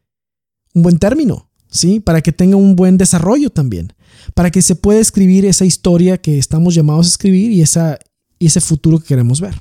un 0.77 0.83
buen 0.83 0.99
término, 0.99 1.51
¿sí? 1.69 2.01
Para 2.01 2.21
que 2.21 2.33
tenga 2.33 2.57
un 2.57 2.77
buen 2.77 2.99
desarrollo 2.99 3.49
también, 3.49 3.95
para 4.35 4.51
que 4.51 4.61
se 4.61 4.77
pueda 4.77 5.01
escribir 5.01 5.47
esa 5.47 5.65
historia 5.65 6.19
que 6.19 6.39
estamos 6.39 6.75
llamados 6.75 7.07
a 7.07 7.09
escribir 7.09 7.51
y, 7.51 7.63
esa, 7.63 7.99
y 8.39 8.47
ese 8.47 8.61
futuro 8.61 8.99
que 8.99 9.07
queremos 9.07 9.41
ver. 9.41 9.59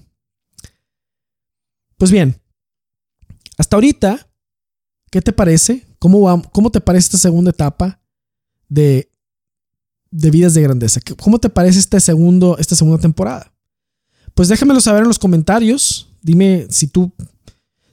Pues 1.97 2.11
bien, 2.11 2.35
hasta 3.57 3.77
ahorita, 3.77 4.27
¿qué 5.09 5.21
te 5.21 5.31
parece? 5.31 5.87
¿Cómo, 5.99 6.21
va, 6.21 6.41
cómo 6.51 6.69
te 6.69 6.81
parece 6.81 7.05
esta 7.05 7.17
segunda 7.17 7.51
etapa 7.51 8.01
de, 8.67 9.09
de 10.11 10.31
Vidas 10.31 10.53
de 10.53 10.63
Grandeza? 10.63 10.99
¿Cómo 11.21 11.39
te 11.39 11.49
parece 11.49 11.79
este 11.79 12.01
segundo, 12.01 12.57
esta 12.59 12.75
segunda 12.75 12.99
temporada? 12.99 13.53
Pues 14.33 14.49
déjamelo 14.49 14.81
saber 14.81 15.03
en 15.03 15.07
los 15.07 15.19
comentarios. 15.19 16.09
Dime 16.21 16.67
si 16.69 16.87
tú, 16.87 17.13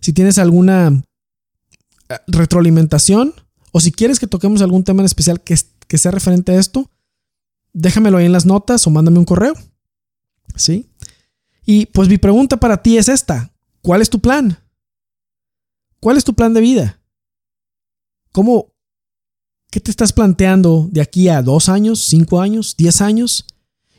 si 0.00 0.12
tienes 0.12 0.38
alguna 0.38 1.04
retroalimentación 2.26 3.34
o 3.72 3.80
si 3.80 3.92
quieres 3.92 4.18
que 4.18 4.26
toquemos 4.26 4.62
algún 4.62 4.84
tema 4.84 5.02
en 5.02 5.06
especial 5.06 5.40
que, 5.40 5.56
que 5.88 5.98
sea 5.98 6.10
referente 6.10 6.52
a 6.52 6.58
esto, 6.58 6.90
déjamelo 7.72 8.18
ahí 8.18 8.26
en 8.26 8.32
las 8.32 8.46
notas 8.46 8.86
o 8.86 8.90
mándame 8.90 9.18
un 9.18 9.24
correo. 9.24 9.54
¿Sí? 10.56 10.90
Y 11.64 11.86
pues 11.86 12.08
mi 12.08 12.18
pregunta 12.18 12.58
para 12.58 12.82
ti 12.82 12.98
es 12.98 13.08
esta. 13.08 13.52
¿Cuál 13.80 14.02
es 14.02 14.10
tu 14.10 14.20
plan? 14.20 14.58
¿Cuál 16.00 16.16
es 16.16 16.24
tu 16.24 16.34
plan 16.34 16.52
de 16.52 16.60
vida? 16.60 17.00
¿Cómo? 18.32 18.72
¿Qué 19.70 19.80
te 19.80 19.90
estás 19.90 20.12
planteando 20.12 20.88
de 20.90 21.00
aquí 21.00 21.28
a 21.28 21.40
dos 21.42 21.68
años, 21.68 22.04
cinco 22.04 22.40
años, 22.40 22.76
diez 22.76 23.00
años? 23.00 23.46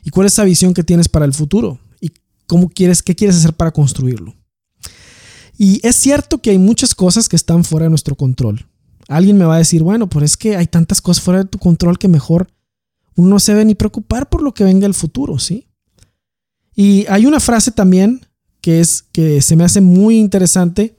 ¿Y 0.04 0.10
cuál 0.10 0.26
es 0.26 0.34
esa 0.34 0.44
visión 0.44 0.74
que 0.74 0.84
tienes 0.84 1.08
para 1.08 1.24
el 1.24 1.32
futuro? 1.32 1.80
¿Y 2.00 2.12
cómo 2.46 2.68
quieres, 2.68 3.02
qué 3.02 3.16
quieres 3.16 3.36
hacer 3.36 3.54
para 3.54 3.72
construirlo? 3.72 4.34
Y 5.56 5.80
es 5.86 5.96
cierto 5.96 6.42
que 6.42 6.50
hay 6.50 6.58
muchas 6.58 6.94
cosas 6.94 7.28
que 7.28 7.36
están 7.36 7.64
fuera 7.64 7.84
de 7.84 7.90
nuestro 7.90 8.16
control. 8.16 8.66
Alguien 9.08 9.38
me 9.38 9.44
va 9.44 9.56
a 9.56 9.58
decir, 9.58 9.82
bueno, 9.82 10.08
pues 10.08 10.24
es 10.24 10.36
que 10.36 10.56
hay 10.56 10.66
tantas 10.66 11.00
cosas 11.00 11.22
fuera 11.22 11.42
de 11.42 11.48
tu 11.48 11.58
control 11.58 11.98
que 11.98 12.08
mejor 12.08 12.48
uno 13.16 13.28
no 13.28 13.38
se 13.38 13.52
debe 13.52 13.64
ni 13.64 13.74
preocupar 13.74 14.28
por 14.28 14.42
lo 14.42 14.54
que 14.54 14.64
venga 14.64 14.86
el 14.86 14.94
futuro, 14.94 15.38
¿sí? 15.38 15.68
Y 16.74 17.06
hay 17.08 17.26
una 17.26 17.40
frase 17.40 17.70
también 17.70 18.26
que 18.60 18.80
es 18.80 19.04
que 19.12 19.40
se 19.42 19.56
me 19.56 19.64
hace 19.64 19.80
muy 19.80 20.18
interesante 20.18 20.96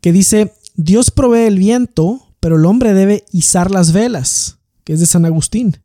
que 0.00 0.12
dice, 0.12 0.52
Dios 0.74 1.10
provee 1.10 1.46
el 1.46 1.58
viento, 1.58 2.34
pero 2.40 2.56
el 2.56 2.66
hombre 2.66 2.92
debe 2.92 3.24
izar 3.32 3.70
las 3.70 3.92
velas, 3.92 4.58
que 4.84 4.92
es 4.92 5.00
de 5.00 5.06
San 5.06 5.24
Agustín. 5.24 5.78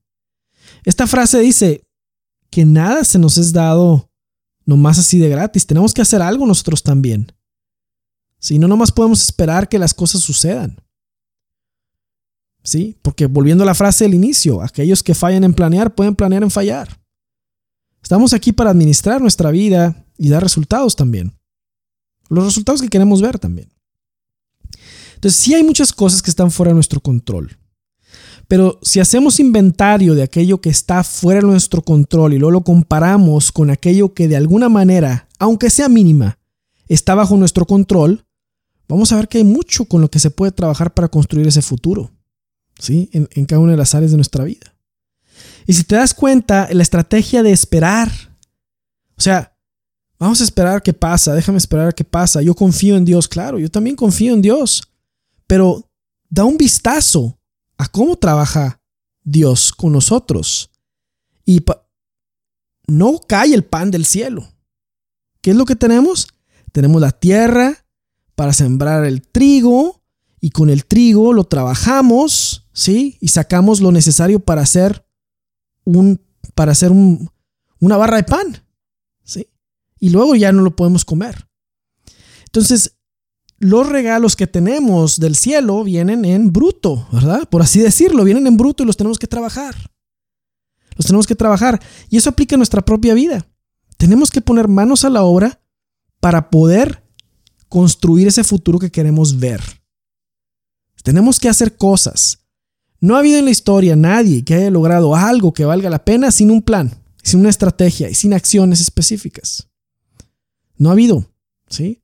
Esta 0.84 1.08
frase 1.08 1.40
dice 1.40 1.84
que 2.50 2.66
nada 2.66 3.04
se 3.04 3.20
nos 3.20 3.38
es 3.38 3.54
dado 3.54 4.10
nomás 4.66 5.00
así 5.00 5.20
de 5.20 5.30
gratis. 5.30 5.66
Tenemos 5.66 5.94
que 5.94 6.02
hacer 6.02 6.22
algo 6.22 6.46
nosotros 6.46 6.84
también. 6.84 7.32
Si 8.42 8.58
no, 8.58 8.68
nomás 8.68 8.92
podemos 8.92 9.22
esperar 9.22 9.70
que 9.70 9.78
las 9.78 9.94
cosas 9.94 10.22
sucedan. 10.22 10.82
¿Sí? 12.64 12.98
Porque 13.04 13.28
volviendo 13.28 13.64
a 13.64 13.68
la 13.68 13.76
frase 13.76 14.04
del 14.04 14.16
inicio, 14.16 14.64
aquellos 14.64 15.04
que 15.04 15.14
fallan 15.14 15.44
en 15.44 15.54
planear 15.54 15.94
pueden 15.94 16.16
planear 16.16 16.42
en 16.42 16.50
fallar. 16.50 17.00
Estamos 18.02 18.34
aquí 18.34 18.52
para 18.52 18.72
administrar 18.72 19.22
nuestra 19.22 19.52
vida 19.52 20.06
y 20.18 20.30
dar 20.30 20.42
resultados 20.42 20.96
también. 20.96 21.38
Los 22.30 22.44
resultados 22.44 22.82
que 22.82 22.90
queremos 22.90 23.22
ver 23.22 23.38
también. 23.38 23.70
Entonces, 25.16 25.40
sí 25.40 25.54
hay 25.54 25.64
muchas 25.64 25.94
cosas 25.94 26.24
que 26.24 26.32
están 26.32 26.50
fuera 26.50 26.72
de 26.72 26.76
nuestro 26.76 27.00
control. 27.00 27.60
Pero 28.48 28.80
si 28.82 29.00
hacemos 29.00 29.40
inventario 29.40 30.16
de 30.16 30.24
aquello 30.24 30.60
que 30.60 30.70
está 30.72 31.04
fuera 31.04 31.42
de 31.42 31.48
nuestro 31.48 31.84
control 31.84 32.34
y 32.34 32.40
luego 32.40 32.52
lo 32.52 32.64
comparamos 32.64 33.52
con 33.52 33.70
aquello 33.70 34.16
que 34.16 34.28
de 34.28 34.36
alguna 34.36 34.68
manera, 34.68 35.30
aunque 35.38 35.70
sea 35.70 35.90
mínima, 35.90 36.40
está 36.88 37.14
bajo 37.14 37.38
nuestro 37.38 37.66
control, 37.66 38.26
vamos 38.92 39.12
a 39.12 39.16
ver 39.16 39.28
que 39.28 39.38
hay 39.38 39.44
mucho 39.44 39.86
con 39.86 40.02
lo 40.02 40.12
que 40.12 40.20
se 40.20 40.32
puede 40.32 40.52
trabajar 40.52 40.94
para 40.94 41.08
construir 41.08 41.48
ese 41.48 41.62
futuro, 41.62 42.12
¿sí? 42.78 43.10
En, 43.14 43.46
cada 43.46 43.62
una 43.62 43.72
de 43.72 43.78
las 43.78 43.96
áreas 43.96 44.12
de 44.12 44.18
nuestra 44.18 44.44
vida. 44.44 44.76
Y 45.66 45.74
si 45.74 45.86
te 45.86 45.96
das 45.96 46.14
cuenta, 46.14 46.68
la 46.72 46.84
estrategia 46.84 47.42
de 47.42 47.52
esperar, 47.52 48.12
o 49.16 49.22
sea, 49.22 49.58
vamos 50.20 50.42
a 50.42 50.44
esperar 50.44 50.84
qué 50.84 50.94
pasa, 50.94 51.34
déjame 51.34 51.58
esperar 51.58 51.96
qué 51.96 52.04
pasa, 52.04 52.42
yo 52.42 52.54
confío 52.54 52.98
en 52.98 53.06
Dios, 53.06 53.28
claro, 53.30 53.60
yo 53.60 53.72
también 53.72 53.96
confío 53.96 54.34
en 54.34 54.42
Dios, 54.42 54.84
pero 55.48 55.90
da 56.30 56.44
un 56.44 56.58
vistazo 56.58 57.40
a 57.78 57.88
cómo 57.88 58.18
trabaja 58.18 58.82
Dios 59.24 59.72
con 59.72 59.94
nosotros. 59.94 60.70
Y 61.46 61.64
no 62.88 63.20
cae 63.28 63.54
el 63.54 63.64
pan 63.64 63.90
del 63.90 64.06
cielo. 64.06 64.52
¿Qué 65.42 65.52
es 65.52 65.56
lo 65.56 65.66
que 65.66 65.76
tenemos? 65.76 66.28
Tenemos 66.72 67.02
la 67.02 67.12
tierra 67.12 67.86
para 68.42 68.54
sembrar 68.54 69.06
el 69.06 69.22
trigo 69.22 70.02
y 70.40 70.50
con 70.50 70.72
el 70.72 70.86
trigo 70.86 71.32
lo 71.32 71.44
trabajamos, 71.44 72.68
¿sí? 72.74 73.20
Y 73.22 73.28
sacamos 73.28 73.82
lo 73.82 73.92
necesario 73.92 74.40
para 74.40 74.64
hacer 74.64 75.06
un 75.84 76.20
para 76.56 76.72
hacer 76.72 76.90
un, 76.90 77.30
una 77.80 77.98
barra 77.98 78.18
de 78.18 78.24
pan, 78.24 78.66
¿sí? 79.24 79.48
Y 80.00 80.10
luego 80.10 80.34
ya 80.36 80.52
no 80.52 80.64
lo 80.64 80.76
podemos 80.76 81.06
comer. 81.06 81.50
Entonces, 82.46 82.98
los 83.60 83.88
regalos 83.88 84.36
que 84.36 84.48
tenemos 84.48 85.20
del 85.20 85.36
cielo 85.36 85.84
vienen 85.84 86.26
en 86.26 86.52
bruto, 86.52 87.08
¿verdad? 87.12 87.48
Por 87.48 87.62
así 87.62 87.80
decirlo, 87.80 88.24
vienen 88.24 88.48
en 88.48 88.58
bruto 88.58 88.82
y 88.82 88.88
los 88.88 88.98
tenemos 88.98 89.20
que 89.20 89.28
trabajar. 89.28 89.76
Los 90.96 91.06
tenemos 91.06 91.28
que 91.28 91.36
trabajar. 91.36 91.80
Y 92.10 92.18
eso 92.18 92.32
aplica 92.32 92.56
a 92.56 92.58
nuestra 92.58 92.82
propia 92.82 93.14
vida. 93.14 93.46
Tenemos 93.98 94.32
que 94.32 94.42
poner 94.42 94.68
manos 94.68 95.06
a 95.06 95.12
la 95.12 95.22
obra 95.22 95.62
para 96.20 96.50
poder 96.50 97.01
construir 97.72 98.28
ese 98.28 98.44
futuro 98.44 98.78
que 98.78 98.92
queremos 98.92 99.40
ver. 99.40 99.62
Tenemos 101.04 101.40
que 101.40 101.48
hacer 101.48 101.78
cosas. 101.78 102.40
No 103.00 103.16
ha 103.16 103.20
habido 103.20 103.40
en 103.40 103.46
la 103.46 103.52
historia 103.52 103.96
nadie 103.96 104.44
que 104.44 104.56
haya 104.56 104.70
logrado 104.70 105.16
algo 105.16 105.54
que 105.54 105.64
valga 105.64 105.90
la 105.90 106.04
pena 106.04 106.32
sin 106.32 106.52
un 106.52 106.62
plan, 106.62 107.02
sin 107.24 107.40
una 107.40 107.50
estrategia 107.50 108.10
y 108.10 108.14
sin 108.14 108.34
acciones 108.34 108.82
específicas. 108.82 109.70
No 110.76 110.90
ha 110.90 110.92
habido, 110.92 111.32
¿sí? 111.70 112.02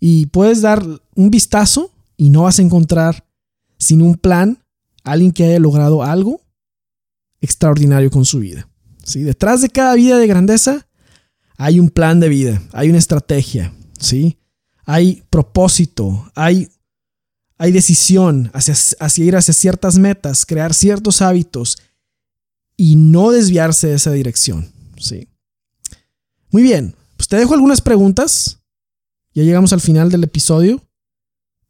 Y 0.00 0.26
puedes 0.26 0.62
dar 0.62 0.84
un 1.14 1.30
vistazo 1.30 1.92
y 2.16 2.30
no 2.30 2.42
vas 2.42 2.58
a 2.58 2.62
encontrar 2.62 3.24
sin 3.78 4.02
un 4.02 4.16
plan 4.16 4.64
alguien 5.04 5.30
que 5.30 5.44
haya 5.44 5.60
logrado 5.60 6.02
algo 6.02 6.40
extraordinario 7.40 8.10
con 8.10 8.24
su 8.24 8.40
vida. 8.40 8.68
¿sí? 9.04 9.22
Detrás 9.22 9.62
de 9.62 9.68
cada 9.68 9.94
vida 9.94 10.18
de 10.18 10.26
grandeza 10.26 10.88
hay 11.56 11.78
un 11.78 11.88
plan 11.88 12.18
de 12.18 12.28
vida, 12.28 12.60
hay 12.72 12.88
una 12.88 12.98
estrategia, 12.98 13.72
¿sí? 13.96 14.38
Hay 14.84 15.22
propósito, 15.30 16.30
hay, 16.34 16.68
hay 17.58 17.72
decisión 17.72 18.50
hacia, 18.52 18.74
hacia 19.00 19.24
ir 19.24 19.36
hacia 19.36 19.54
ciertas 19.54 19.98
metas, 19.98 20.44
crear 20.46 20.74
ciertos 20.74 21.22
hábitos 21.22 21.78
y 22.76 22.96
no 22.96 23.30
desviarse 23.30 23.88
de 23.88 23.94
esa 23.94 24.12
dirección. 24.12 24.70
¿sí? 24.98 25.28
Muy 26.50 26.62
bien, 26.62 26.94
pues 27.16 27.28
te 27.28 27.36
dejo 27.36 27.54
algunas 27.54 27.80
preguntas 27.80 28.58
ya 29.34 29.42
llegamos 29.42 29.72
al 29.72 29.80
final 29.80 30.10
del 30.10 30.24
episodio. 30.24 30.80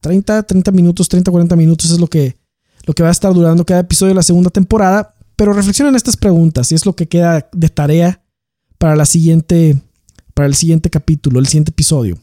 30, 0.00 0.42
30 0.42 0.70
minutos, 0.70 1.08
30, 1.08 1.30
40 1.30 1.56
minutos 1.56 1.90
es 1.90 1.98
lo 1.98 2.06
que, 2.08 2.36
lo 2.84 2.92
que 2.92 3.02
va 3.02 3.08
a 3.08 3.12
estar 3.12 3.32
durando 3.32 3.64
cada 3.64 3.80
episodio 3.80 4.10
de 4.10 4.16
la 4.16 4.22
segunda 4.22 4.50
temporada. 4.50 5.14
Pero 5.34 5.54
reflexiona 5.54 5.88
en 5.88 5.96
estas 5.96 6.16
preguntas 6.16 6.70
y 6.70 6.74
es 6.74 6.84
lo 6.84 6.94
que 6.94 7.08
queda 7.08 7.48
de 7.52 7.68
tarea 7.70 8.22
para, 8.78 8.96
la 8.96 9.06
siguiente, 9.06 9.80
para 10.34 10.46
el 10.46 10.54
siguiente 10.54 10.90
capítulo, 10.90 11.40
el 11.40 11.46
siguiente 11.46 11.70
episodio. 11.70 12.18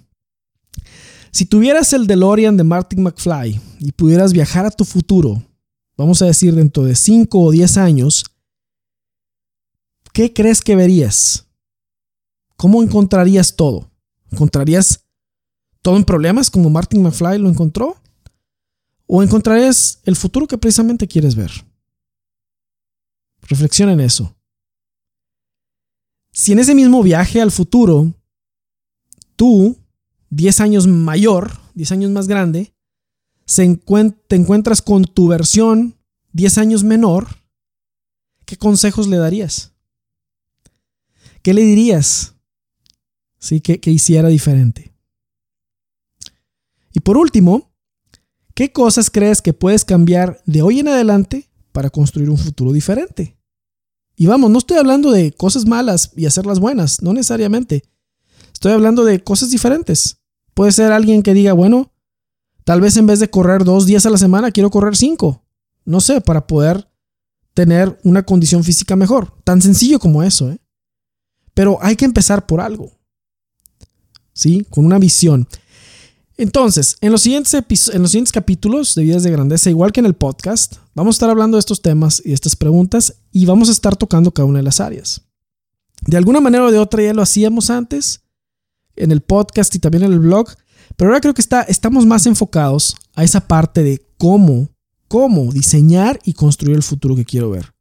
Si 1.31 1.45
tuvieras 1.45 1.93
el 1.93 2.07
DeLorean 2.07 2.57
de 2.57 2.63
Martin 2.63 3.03
McFly 3.03 3.59
y 3.79 3.91
pudieras 3.93 4.33
viajar 4.33 4.65
a 4.65 4.71
tu 4.71 4.83
futuro, 4.83 5.41
vamos 5.95 6.21
a 6.21 6.25
decir 6.25 6.53
dentro 6.53 6.83
de 6.83 6.93
5 6.93 7.39
o 7.39 7.51
10 7.51 7.77
años, 7.77 8.25
¿qué 10.11 10.33
crees 10.33 10.59
que 10.59 10.75
verías? 10.75 11.47
¿Cómo 12.57 12.83
encontrarías 12.83 13.55
todo? 13.55 13.89
¿Encontrarías 14.29 15.05
todo 15.81 15.95
en 15.95 16.03
problemas 16.03 16.49
como 16.49 16.69
Martin 16.69 17.01
McFly 17.01 17.39
lo 17.39 17.49
encontró? 17.49 17.95
¿O 19.07 19.23
encontrarás 19.23 19.99
el 20.03 20.17
futuro 20.17 20.47
que 20.47 20.57
precisamente 20.57 21.07
quieres 21.07 21.35
ver? 21.35 21.51
Reflexiona 23.43 23.93
en 23.93 24.01
eso. 24.01 24.35
Si 26.33 26.51
en 26.51 26.59
ese 26.59 26.75
mismo 26.75 27.01
viaje 27.03 27.41
al 27.41 27.51
futuro, 27.51 28.13
tú, 29.35 29.80
10 30.31 30.61
años 30.61 30.87
mayor, 30.87 31.51
10 31.75 31.91
años 31.91 32.11
más 32.11 32.27
grande, 32.27 32.73
te 33.45 34.35
encuentras 34.35 34.81
con 34.81 35.03
tu 35.03 35.27
versión 35.27 35.97
10 36.33 36.57
años 36.57 36.83
menor, 36.83 37.27
¿qué 38.45 38.57
consejos 38.57 39.07
le 39.07 39.17
darías? 39.17 39.73
¿Qué 41.41 41.53
le 41.53 41.61
dirías? 41.61 42.35
Sí, 43.39 43.59
que, 43.59 43.79
que 43.79 43.91
hiciera 43.91 44.29
diferente. 44.29 44.93
Y 46.93 47.01
por 47.01 47.17
último, 47.17 47.73
¿qué 48.53 48.71
cosas 48.71 49.09
crees 49.09 49.41
que 49.41 49.53
puedes 49.53 49.83
cambiar 49.83 50.41
de 50.45 50.61
hoy 50.61 50.79
en 50.79 50.87
adelante 50.87 51.49
para 51.71 51.89
construir 51.89 52.29
un 52.29 52.37
futuro 52.37 52.71
diferente? 52.71 53.37
Y 54.15 54.27
vamos, 54.27 54.51
no 54.51 54.59
estoy 54.59 54.77
hablando 54.77 55.11
de 55.11 55.33
cosas 55.33 55.65
malas 55.65 56.11
y 56.15 56.25
hacerlas 56.25 56.59
buenas, 56.59 57.01
no 57.01 57.11
necesariamente. 57.11 57.83
Estoy 58.53 58.73
hablando 58.73 59.03
de 59.03 59.23
cosas 59.23 59.49
diferentes. 59.49 60.20
Puede 60.53 60.71
ser 60.71 60.91
alguien 60.91 61.23
que 61.23 61.33
diga, 61.33 61.53
bueno, 61.53 61.91
tal 62.63 62.81
vez 62.81 62.97
en 62.97 63.07
vez 63.07 63.19
de 63.19 63.29
correr 63.29 63.63
dos 63.63 63.85
días 63.85 64.05
a 64.05 64.09
la 64.09 64.17
semana, 64.17 64.51
quiero 64.51 64.69
correr 64.69 64.95
cinco. 64.95 65.43
No 65.85 66.01
sé, 66.01 66.21
para 66.21 66.47
poder 66.47 66.89
tener 67.53 67.99
una 68.03 68.23
condición 68.23 68.63
física 68.63 68.95
mejor. 68.95 69.33
Tan 69.43 69.61
sencillo 69.61 69.99
como 69.99 70.23
eso, 70.23 70.51
¿eh? 70.51 70.59
Pero 71.53 71.79
hay 71.81 71.95
que 71.95 72.05
empezar 72.05 72.45
por 72.45 72.61
algo. 72.61 72.91
¿Sí? 74.33 74.65
Con 74.69 74.85
una 74.85 74.99
visión. 74.99 75.47
Entonces, 76.37 76.97
en 77.01 77.11
los, 77.11 77.21
siguientes 77.21 77.53
en 77.93 78.01
los 78.01 78.11
siguientes 78.11 78.31
capítulos 78.31 78.95
de 78.95 79.03
Vidas 79.03 79.23
de 79.23 79.31
Grandeza, 79.31 79.69
igual 79.69 79.91
que 79.91 79.99
en 79.99 80.05
el 80.05 80.15
podcast, 80.15 80.77
vamos 80.95 81.15
a 81.15 81.17
estar 81.17 81.29
hablando 81.29 81.57
de 81.57 81.59
estos 81.59 81.81
temas 81.81 82.21
y 82.25 82.33
estas 82.33 82.55
preguntas 82.55 83.15
y 83.31 83.45
vamos 83.45 83.69
a 83.69 83.73
estar 83.73 83.95
tocando 83.95 84.31
cada 84.31 84.47
una 84.47 84.59
de 84.59 84.63
las 84.63 84.79
áreas. 84.79 85.21
De 86.01 86.17
alguna 86.17 86.41
manera 86.41 86.65
o 86.65 86.71
de 86.71 86.79
otra 86.79 87.03
ya 87.03 87.13
lo 87.13 87.21
hacíamos 87.21 87.69
antes 87.69 88.21
en 89.01 89.11
el 89.11 89.21
podcast 89.21 89.73
y 89.75 89.79
también 89.79 90.03
en 90.03 90.13
el 90.13 90.19
blog, 90.19 90.47
pero 90.95 91.09
ahora 91.09 91.21
creo 91.21 91.33
que 91.33 91.41
está, 91.41 91.61
estamos 91.63 92.05
más 92.05 92.25
enfocados 92.25 92.95
a 93.15 93.23
esa 93.23 93.47
parte 93.47 93.83
de 93.83 94.05
cómo, 94.17 94.69
cómo 95.07 95.51
diseñar 95.51 96.19
y 96.23 96.33
construir 96.33 96.75
el 96.75 96.83
futuro 96.83 97.15
que 97.15 97.25
quiero 97.25 97.49
ver. 97.49 97.73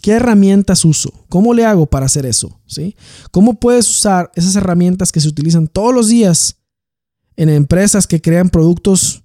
¿Qué 0.00 0.12
herramientas 0.12 0.84
uso? 0.84 1.12
¿Cómo 1.28 1.52
le 1.52 1.64
hago 1.64 1.86
para 1.86 2.06
hacer 2.06 2.26
eso? 2.26 2.60
¿Sí? 2.66 2.94
¿Cómo 3.32 3.54
puedes 3.54 3.88
usar 3.90 4.30
esas 4.34 4.54
herramientas 4.54 5.10
que 5.10 5.20
se 5.20 5.28
utilizan 5.28 5.66
todos 5.66 5.92
los 5.92 6.08
días 6.08 6.58
en 7.36 7.48
empresas 7.48 8.06
que 8.06 8.20
crean 8.20 8.50
productos 8.50 9.24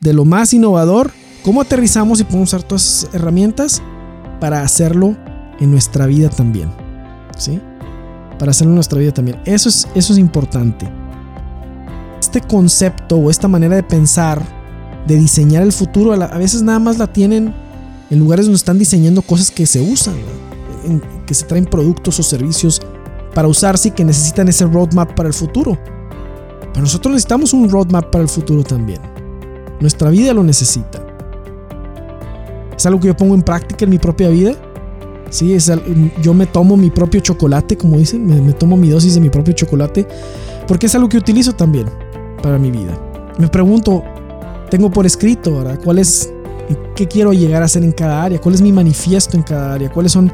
de 0.00 0.12
lo 0.12 0.24
más 0.24 0.52
innovador, 0.52 1.10
¿cómo 1.42 1.60
aterrizamos 1.60 2.20
y 2.20 2.24
podemos 2.24 2.50
usar 2.50 2.62
todas 2.62 2.86
esas 2.86 3.14
herramientas 3.14 3.82
para 4.40 4.62
hacerlo 4.62 5.16
en 5.58 5.70
nuestra 5.70 6.06
vida 6.06 6.28
también? 6.28 6.70
¿Sí? 7.38 7.60
Para 8.38 8.50
hacerlo 8.50 8.72
en 8.72 8.76
nuestra 8.76 8.98
vida 8.98 9.12
también. 9.12 9.40
Eso 9.44 9.68
es, 9.68 9.88
eso 9.94 10.12
es 10.12 10.18
importante. 10.18 10.88
Este 12.20 12.40
concepto 12.40 13.16
o 13.16 13.30
esta 13.30 13.48
manera 13.48 13.76
de 13.76 13.82
pensar, 13.82 14.42
de 15.06 15.16
diseñar 15.16 15.62
el 15.62 15.72
futuro, 15.72 16.12
a, 16.12 16.38
veces 16.38 16.62
nada 16.62 16.78
más 16.78 16.98
la 16.98 17.06
tienen 17.06 17.54
en 18.10 18.18
lugares 18.18 18.46
donde 18.46 18.56
están 18.56 18.78
diseñando 18.78 19.22
cosas 19.22 19.50
que 19.50 19.66
se 19.66 19.80
usan, 19.80 20.14
que 21.26 21.34
se 21.34 21.46
traen 21.46 21.64
productos 21.64 22.18
o 22.20 22.22
servicios 22.22 22.80
para 23.34 23.48
usarse 23.48 23.88
y 23.88 23.90
que 23.90 24.04
necesitan 24.04 24.48
ese 24.48 24.64
roadmap 24.66 25.14
para 25.14 25.28
el 25.28 25.34
futuro. 25.34 25.78
Pero 26.72 26.80
nosotros 26.80 27.12
necesitamos 27.12 27.52
un 27.52 27.70
roadmap 27.70 28.10
para 28.10 28.22
el 28.22 28.28
futuro 28.28 28.62
también. 28.62 29.00
Nuestra 29.80 30.10
vida 30.10 30.32
lo 30.34 30.42
necesita. 30.42 31.02
Es 32.76 32.84
algo 32.84 33.00
que 33.00 33.08
yo 33.08 33.16
pongo 33.16 33.34
en 33.34 33.42
práctica 33.42 33.84
en 33.84 33.90
mi 33.90 33.98
propia 33.98 34.28
vida 34.28 34.54
Sí, 35.30 35.54
es, 35.54 35.70
yo 36.22 36.34
me 36.34 36.46
tomo 36.46 36.76
mi 36.76 36.90
propio 36.90 37.20
chocolate, 37.20 37.76
como 37.76 37.98
dicen, 37.98 38.24
me, 38.24 38.40
me 38.40 38.52
tomo 38.52 38.76
mi 38.76 38.88
dosis 38.88 39.14
de 39.14 39.20
mi 39.20 39.28
propio 39.28 39.54
chocolate, 39.54 40.06
porque 40.68 40.86
es 40.86 40.94
algo 40.94 41.08
que 41.08 41.16
utilizo 41.16 41.52
también 41.52 41.86
para 42.42 42.58
mi 42.58 42.70
vida. 42.70 42.98
Me 43.38 43.48
pregunto, 43.48 44.02
tengo 44.70 44.90
por 44.90 45.04
escrito, 45.06 45.58
¿verdad? 45.58 45.80
¿Cuál 45.82 45.98
es, 45.98 46.32
qué 46.94 47.06
quiero 47.06 47.32
llegar 47.32 47.62
a 47.62 47.66
hacer 47.66 47.82
en 47.82 47.92
cada 47.92 48.22
área? 48.22 48.40
¿Cuál 48.40 48.54
es 48.54 48.62
mi 48.62 48.72
manifiesto 48.72 49.36
en 49.36 49.42
cada 49.42 49.74
área? 49.74 49.90
¿Cuáles 49.90 50.12
son 50.12 50.32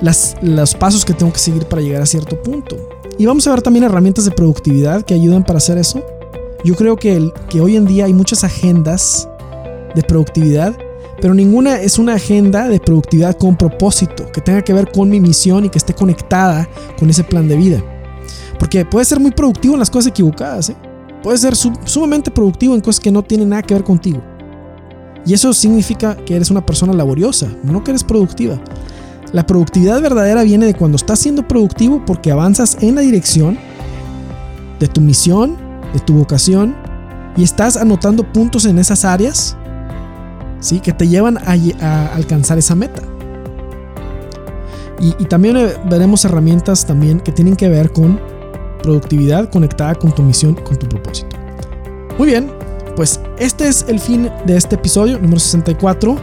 las, 0.00 0.36
los 0.42 0.74
pasos 0.74 1.04
que 1.04 1.14
tengo 1.14 1.32
que 1.32 1.38
seguir 1.38 1.66
para 1.66 1.82
llegar 1.82 2.02
a 2.02 2.06
cierto 2.06 2.40
punto? 2.42 2.76
Y 3.18 3.26
vamos 3.26 3.46
a 3.46 3.50
ver 3.50 3.62
también 3.62 3.84
herramientas 3.84 4.26
de 4.26 4.30
productividad 4.30 5.02
que 5.02 5.14
ayudan 5.14 5.44
para 5.44 5.56
hacer 5.56 5.78
eso. 5.78 6.04
Yo 6.64 6.74
creo 6.74 6.96
que, 6.96 7.30
que 7.48 7.60
hoy 7.60 7.76
en 7.76 7.86
día 7.86 8.04
hay 8.04 8.12
muchas 8.12 8.44
agendas 8.44 9.28
de 9.94 10.02
productividad 10.02 10.76
pero 11.20 11.34
ninguna 11.34 11.80
es 11.80 11.98
una 11.98 12.14
agenda 12.14 12.68
de 12.68 12.80
productividad 12.80 13.36
con 13.36 13.56
propósito, 13.56 14.30
que 14.32 14.40
tenga 14.40 14.62
que 14.62 14.72
ver 14.72 14.90
con 14.90 15.08
mi 15.08 15.20
misión 15.20 15.64
y 15.64 15.68
que 15.68 15.78
esté 15.78 15.94
conectada 15.94 16.68
con 16.98 17.08
ese 17.08 17.24
plan 17.24 17.48
de 17.48 17.56
vida. 17.56 17.82
Porque 18.58 18.84
puede 18.84 19.04
ser 19.04 19.20
muy 19.20 19.30
productivo 19.30 19.74
en 19.74 19.80
las 19.80 19.90
cosas 19.90 20.08
equivocadas, 20.08 20.70
¿eh? 20.70 20.76
puede 21.22 21.38
ser 21.38 21.56
sumamente 21.56 22.30
productivo 22.30 22.74
en 22.74 22.80
cosas 22.80 23.00
que 23.00 23.10
no 23.10 23.22
tienen 23.22 23.48
nada 23.48 23.62
que 23.62 23.74
ver 23.74 23.84
contigo. 23.84 24.20
Y 25.24 25.34
eso 25.34 25.52
significa 25.52 26.16
que 26.16 26.36
eres 26.36 26.50
una 26.50 26.64
persona 26.64 26.92
laboriosa, 26.92 27.48
no 27.64 27.82
que 27.82 27.90
eres 27.90 28.04
productiva. 28.04 28.60
La 29.32 29.44
productividad 29.44 30.00
verdadera 30.00 30.44
viene 30.44 30.66
de 30.66 30.74
cuando 30.74 30.96
estás 30.96 31.18
siendo 31.18 31.46
productivo 31.48 32.04
porque 32.06 32.30
avanzas 32.30 32.76
en 32.80 32.94
la 32.94 33.00
dirección 33.00 33.58
de 34.78 34.86
tu 34.86 35.00
misión, 35.00 35.56
de 35.92 35.98
tu 36.00 36.14
vocación, 36.14 36.76
y 37.36 37.42
estás 37.42 37.76
anotando 37.76 38.22
puntos 38.32 38.64
en 38.66 38.78
esas 38.78 39.04
áreas 39.04 39.56
¿sí? 40.60 40.80
que 40.80 40.92
te 40.92 41.08
llevan 41.08 41.38
a, 41.38 42.14
alcanzar 42.14 42.58
esa 42.58 42.74
meta. 42.74 43.02
Y, 44.98 45.12
también 45.26 45.58
eh, 45.58 45.74
veremos 45.90 46.24
herramientas 46.24 46.86
también 46.86 47.20
que 47.20 47.30
tienen 47.30 47.54
que 47.54 47.68
ver 47.68 47.92
con 47.92 48.18
productividad 48.82 49.50
conectada 49.50 49.94
con 49.94 50.14
tu 50.14 50.22
misión, 50.22 50.54
con 50.54 50.78
tu 50.78 50.88
propósito. 50.88 51.36
Muy 52.18 52.28
bien, 52.28 52.50
pues 52.96 53.20
este 53.38 53.68
es 53.68 53.84
el 53.88 54.00
fin 54.00 54.30
de 54.46 54.56
este 54.56 54.76
episodio 54.76 55.18
número 55.18 55.38
64. 55.38 56.16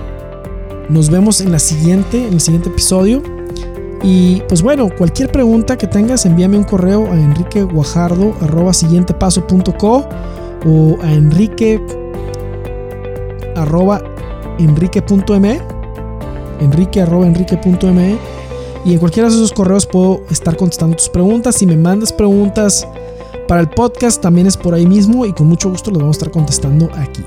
Nos 0.90 1.12
vemos 1.12 1.40
en 1.42 1.52
la 1.52 1.60
siguiente, 1.60 2.26
en 2.28 2.34
el 2.34 2.42
siguiente 2.42 2.70
episodio. 2.70 3.22
Y 4.02 4.42
pues 4.50 4.64
bueno, 4.64 4.90
cualquier 4.98 5.32
pregunta 5.32 5.78
que 5.78 5.86
tengas, 5.88 6.26
envíame 6.26 6.58
un 6.58 6.64
correo 6.64 7.12
a 7.12 7.16
enriqueguajardo.siguientepaso.co 7.16 10.10
o 10.66 10.98
a 11.02 11.14
enrique 11.14 11.80
enrique.me, 14.60 15.62
enrique.enrique.me 16.60 18.18
y 18.86 18.94
en 18.94 19.00
cualquiera 19.00 19.30
de 19.30 19.36
esos 19.36 19.52
correos 19.52 19.86
puedo 19.86 20.24
estar 20.30 20.58
contestando 20.58 20.98
tus 20.98 21.10
preguntas. 21.10 21.56
Si 21.56 21.66
me 21.66 21.78
mandas 21.78 22.12
preguntas 22.12 22.88
para 23.48 23.62
el 23.62 23.70
podcast, 23.70 24.22
también 24.22 24.48
es 24.48 24.58
por 24.58 24.74
ahí 24.74 24.86
mismo 24.86 25.26
y 25.26 25.34
con 25.34 25.48
mucho 25.48 25.70
gusto 25.70 25.92
los 25.92 26.00
vamos 26.00 26.18
a 26.18 26.20
estar 26.20 26.32
contestando 26.32 26.90
aquí. 26.96 27.24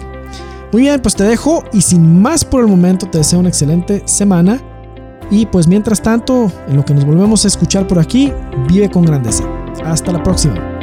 Muy 0.73 0.83
bien, 0.83 1.01
pues 1.01 1.15
te 1.15 1.25
dejo 1.25 1.63
y 1.73 1.81
sin 1.81 2.21
más 2.21 2.45
por 2.45 2.61
el 2.61 2.67
momento 2.67 3.07
te 3.07 3.19
deseo 3.19 3.39
una 3.39 3.49
excelente 3.49 4.03
semana. 4.05 4.61
Y 5.31 5.47
pues 5.47 5.67
mientras 5.67 6.03
tanto, 6.03 6.53
en 6.69 6.77
lo 6.77 6.85
que 6.85 6.95
nos 6.95 7.05
volvemos 7.05 7.45
a 7.45 7.49
escuchar 7.49 7.87
por 7.87 7.99
aquí, 7.99 8.33
vive 8.69 8.91
con 8.91 9.05
grandeza. 9.05 9.45
Hasta 9.85 10.13
la 10.13 10.23
próxima. 10.23 10.76